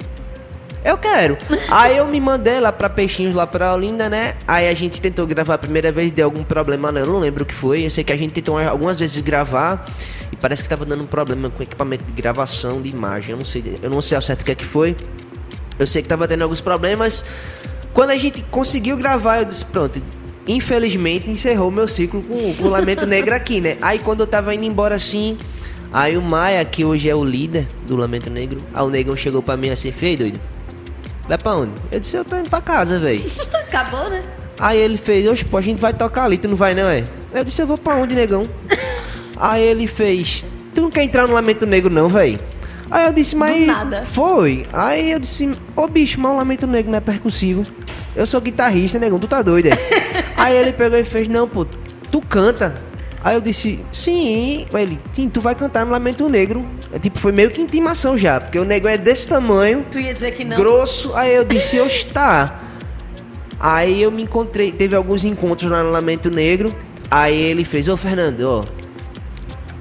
[0.82, 1.36] Eu quero.
[1.70, 4.34] Aí eu me mandei lá pra Peixinhos, lá pra Olinda, né?
[4.46, 7.42] Aí a gente tentou gravar a primeira vez, deu algum problema, não, eu não lembro
[7.42, 7.84] o que foi.
[7.84, 9.86] Eu sei que a gente tentou algumas vezes gravar
[10.32, 13.32] e parece que tava dando um problema com o equipamento de gravação de imagem.
[13.32, 14.96] Eu não sei, eu não sei ao certo o que é que foi.
[15.78, 17.24] Eu sei que tava tendo alguns problemas.
[17.92, 20.02] Quando a gente conseguiu gravar, eu disse, pronto.
[20.46, 23.76] Infelizmente encerrou meu ciclo com, o Lamento Negro aqui, né?
[23.80, 25.38] Aí quando eu tava indo embora assim,
[25.92, 29.42] aí o Maia, que hoje é o líder do Lamento Negro, aí o negão chegou
[29.42, 30.40] pra mim assim, feio doido.
[31.28, 31.72] Vai pra onde?
[31.92, 33.22] Eu disse, eu tô indo pra casa, velho.
[33.54, 34.22] Acabou, né?
[34.58, 37.04] Aí ele fez, oxe, pô, a gente vai tocar ali, tu não vai não, é?
[37.32, 38.48] Eu disse, eu vou pra onde, negão?
[39.38, 42.38] Aí ele fez, tu não quer entrar no Lamento Negro não, velho?
[42.90, 43.66] Aí eu disse, mas...
[43.66, 44.04] nada.
[44.04, 44.66] Foi.
[44.72, 47.64] Aí eu disse, ô bicho, mas o Lamento Negro não é percussivo.
[48.14, 49.72] Eu sou guitarrista, negão, tu tá doido, é?
[50.36, 51.64] Aí ele pegou e fez, não, pô,
[52.10, 52.74] tu canta.
[53.22, 54.66] Aí eu disse, sim.
[54.72, 56.66] Aí ele, sim, tu vai cantar no Lamento Negro.
[56.92, 60.14] É, tipo, foi meio que intimação já, porque o nego é desse tamanho, Tu ia
[60.14, 60.56] dizer que não.
[60.56, 61.14] grosso.
[61.14, 62.60] Aí eu disse, eu está.
[63.60, 66.74] Aí eu me encontrei, teve alguns encontros lá no Lamento Negro.
[67.10, 68.64] Aí ele fez, ô Fernando, ó,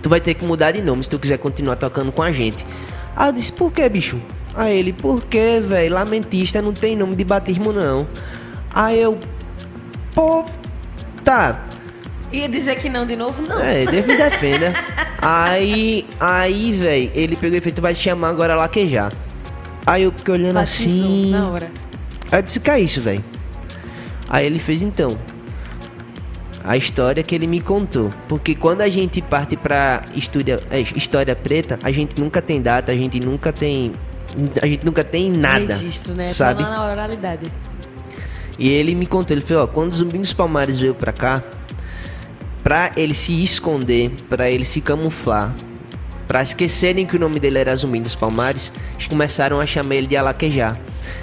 [0.02, 2.66] tu vai ter que mudar de nome se tu quiser continuar tocando com a gente.
[3.16, 4.20] Aí eu disse, por que, bicho?
[4.56, 8.08] Aí ele, porque, velho, lamentista não tem nome de batismo, não.
[8.74, 9.18] Aí eu,
[10.14, 10.46] pô,
[11.24, 11.66] tá.
[12.32, 13.42] Ia dizer que não de novo?
[13.42, 13.60] Não.
[13.60, 14.74] É, Deus me defenda.
[15.22, 19.12] aí, aí, velho, ele pegou e fez, tu vai te chamar agora laquejar.
[19.86, 21.32] Aí eu fiquei olhando Batizou assim.
[21.32, 21.72] na hora.
[22.32, 23.24] Aí eu disse, o que é isso, velho?
[24.30, 25.18] Aí ele fez então.
[26.64, 28.12] A história que ele me contou.
[28.28, 32.92] Porque quando a gente parte pra história, é, história preta, a gente nunca tem data,
[32.92, 33.92] a gente nunca tem.
[34.62, 35.74] A gente nunca tem nada.
[35.74, 36.28] Registro, né?
[36.28, 36.64] Sabe?
[36.64, 37.52] Só na oralidade.
[38.58, 41.42] E ele me contou, ele falou, ó, quando o Zumbi dos Palmares veio pra cá,
[42.62, 45.56] pra ele se esconder, pra ele se camuflar,
[46.28, 50.08] pra esquecerem que o nome dele era Zumbi dos Palmares, eles começaram a chamar ele
[50.08, 50.78] de Alaquejar,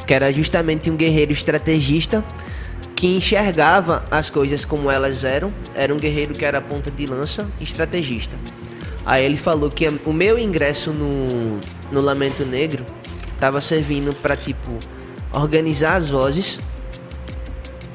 [0.07, 2.24] que era justamente um guerreiro estrategista
[2.96, 7.46] que enxergava as coisas como elas eram, era um guerreiro que era ponta de lança
[7.61, 8.34] e estrategista.
[9.04, 11.61] Aí ele falou que o meu ingresso no,
[11.92, 12.84] no Lamento Negro
[13.39, 14.70] tava servindo pra, tipo,
[15.32, 16.61] organizar as vozes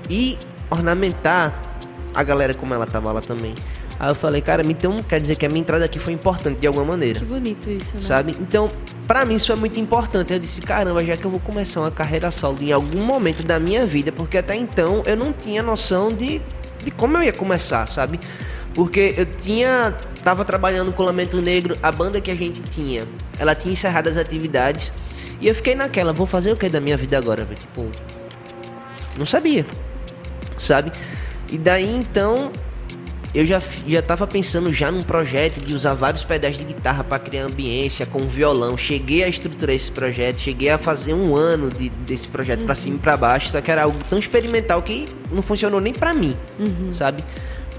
[0.10, 0.38] e
[0.70, 1.54] ornamentar
[2.14, 3.56] a galera como ela tava lá também.
[4.00, 6.66] Aí eu falei, cara, então quer dizer que a minha entrada aqui foi importante de
[6.66, 8.02] alguma maneira, Que bonito isso, né?
[8.02, 8.36] sabe?
[8.42, 8.72] Então,
[9.06, 10.34] pra mim isso foi muito importante.
[10.34, 13.60] Eu disse, caramba, já que eu vou começar uma carreira solo em algum momento da
[13.60, 16.42] minha vida, porque até então eu não tinha noção de,
[16.84, 18.20] de como eu ia começar, sabe?
[18.74, 19.94] Porque eu tinha.
[20.24, 23.08] Tava trabalhando com o Lamento Negro, a banda que a gente tinha,
[23.40, 24.92] ela tinha encerrado as atividades.
[25.42, 27.44] E eu fiquei naquela, vou fazer o que da minha vida agora?
[27.46, 27.90] Tipo,
[29.18, 29.66] não sabia,
[30.58, 30.92] sabe?
[31.50, 32.52] E daí então
[33.34, 37.18] eu já, já tava pensando já num projeto de usar vários pedais de guitarra para
[37.18, 38.78] criar ambiência com violão.
[38.78, 42.98] Cheguei a estruturar esse projeto, cheguei a fazer um ano de, desse projeto pra cima
[42.98, 46.36] e pra baixo, só que era algo tão experimental que não funcionou nem pra mim,
[46.92, 47.24] sabe?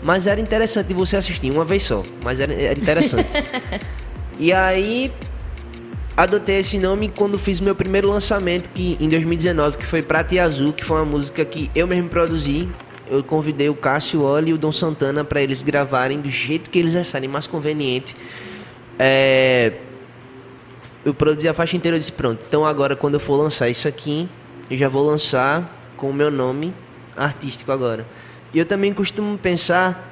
[0.02, 3.28] Mas era interessante você assistir uma vez só, mas era, era interessante.
[4.38, 5.12] e aí
[6.16, 10.38] adotei esse nome quando fiz meu primeiro lançamento que em 2019, que foi Prata e
[10.38, 12.68] Azul, que foi uma música que eu mesmo produzi.
[13.10, 16.78] Eu convidei o Cássio Oli e o Dom Santana para eles gravarem do jeito que
[16.78, 18.16] eles acharem mais conveniente.
[18.98, 19.72] É,
[21.04, 23.88] Eu produzi a faixa inteira e disse, pronto, então agora quando eu for lançar isso
[23.88, 24.28] aqui,
[24.70, 26.72] eu já vou lançar com o meu nome
[27.16, 28.06] artístico agora.
[28.54, 30.10] E eu também costumo pensar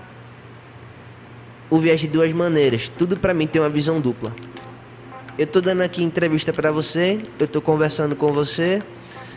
[1.71, 2.91] o viés de duas maneiras.
[2.99, 4.35] Tudo para mim tem uma visão dupla.
[5.39, 8.83] Eu tô dando aqui entrevista para você, eu tô conversando com você,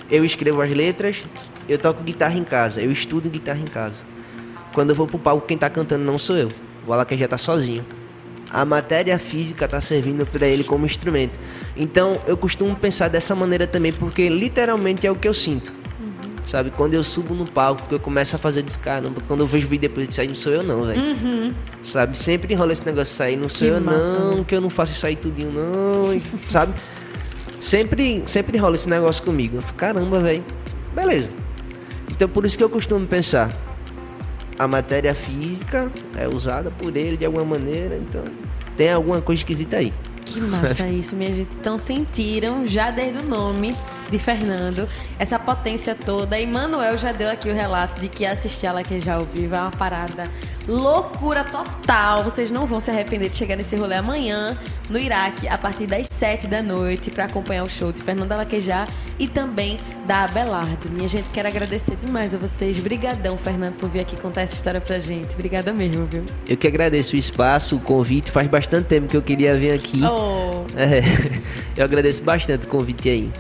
[0.09, 1.23] eu escrevo as letras,
[1.69, 4.05] eu toco guitarra em casa, eu estudo guitarra em casa.
[4.73, 6.49] Quando eu vou pro palco, quem tá cantando não sou eu.
[6.85, 7.85] O Alaca já tá sozinho.
[8.49, 11.39] A matéria física tá servindo para ele como instrumento.
[11.75, 15.73] Então, eu costumo pensar dessa maneira também, porque literalmente é o que eu sinto.
[16.47, 19.47] Sabe, quando eu subo no palco, que eu começo a fazer desse caramba, quando eu
[19.47, 21.55] vejo vídeo depois de sair, não sou eu não, velho.
[21.83, 24.45] Sabe, sempre enrola esse negócio de sair, não sou Que eu massa, não, né?
[24.47, 26.73] que eu não faço isso aí tudinho não, e- sabe?
[27.59, 29.57] Sempre, sempre rola esse negócio comigo.
[29.57, 30.43] Eu fico, caramba, velho.
[30.93, 31.29] Beleza.
[32.11, 33.49] Então por isso que eu costumo pensar.
[34.59, 38.23] A matéria física é usada por ele de alguma maneira, então
[38.77, 39.91] tem alguma coisa esquisita aí.
[40.25, 41.49] Que massa isso, minha gente.
[41.59, 43.75] Então sentiram já desde o nome
[44.14, 44.88] de Fernando
[45.18, 46.39] essa potência toda.
[46.39, 49.59] E Manuel já deu aqui o relato de que assistir a Laquejar ao vivo é
[49.59, 50.30] uma parada
[50.68, 52.24] loucura total.
[52.24, 54.57] Vocês não vão se arrepender de chegar nesse rolê amanhã
[54.89, 58.88] no Iraque a partir das 7 da noite para acompanhar o show de Fernando Alaquejar
[59.18, 60.89] e também da Abelardo.
[60.89, 62.78] Minha gente, quero agradecer demais a vocês.
[62.78, 65.34] Brigadão, Fernando, por vir aqui contar essa história pra gente.
[65.34, 66.24] Obrigada mesmo, viu?
[66.47, 68.32] Eu que agradeço o espaço, o convite.
[68.32, 70.01] Faz bastante tempo que eu queria vir aqui.
[70.03, 70.66] Oh.
[70.76, 71.01] É,
[71.76, 73.32] eu agradeço bastante o convite aí.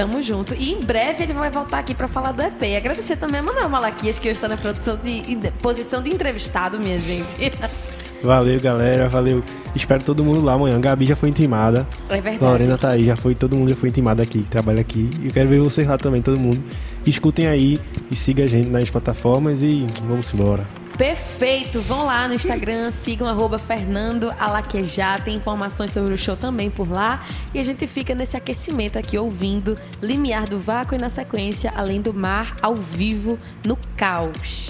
[0.00, 0.54] Tamo junto.
[0.54, 2.62] E em breve ele vai voltar aqui pra falar do EP.
[2.62, 5.22] E agradecer também a Manuel Malaquias, que hoje está na produção de,
[5.60, 7.36] posição de entrevistado, minha gente.
[8.24, 9.10] Valeu, galera.
[9.10, 9.44] Valeu.
[9.76, 10.80] Espero todo mundo lá amanhã.
[10.80, 11.86] Gabi já foi intimada.
[12.08, 12.42] É verdade.
[12.42, 15.10] Lorena tá aí, já foi, todo mundo já foi intimado aqui, que trabalha aqui.
[15.20, 16.64] E eu quero ver vocês lá também, todo mundo.
[17.06, 17.78] Escutem aí
[18.10, 20.79] e siga a gente nas plataformas e vamos embora.
[21.00, 21.80] Perfeito.
[21.80, 25.24] Vão lá no Instagram, sigam arroba Fernando Alaquejar.
[25.24, 27.24] Tem informações sobre o show também por lá.
[27.54, 32.02] E a gente fica nesse aquecimento aqui ouvindo Limiar do Vácuo e na sequência Além
[32.02, 34.68] do Mar ao vivo no Caos.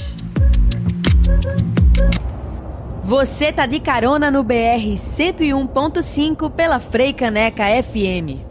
[3.03, 4.55] Você tá de carona no BR
[4.97, 8.50] 101.5 pela Frei Caneca FM.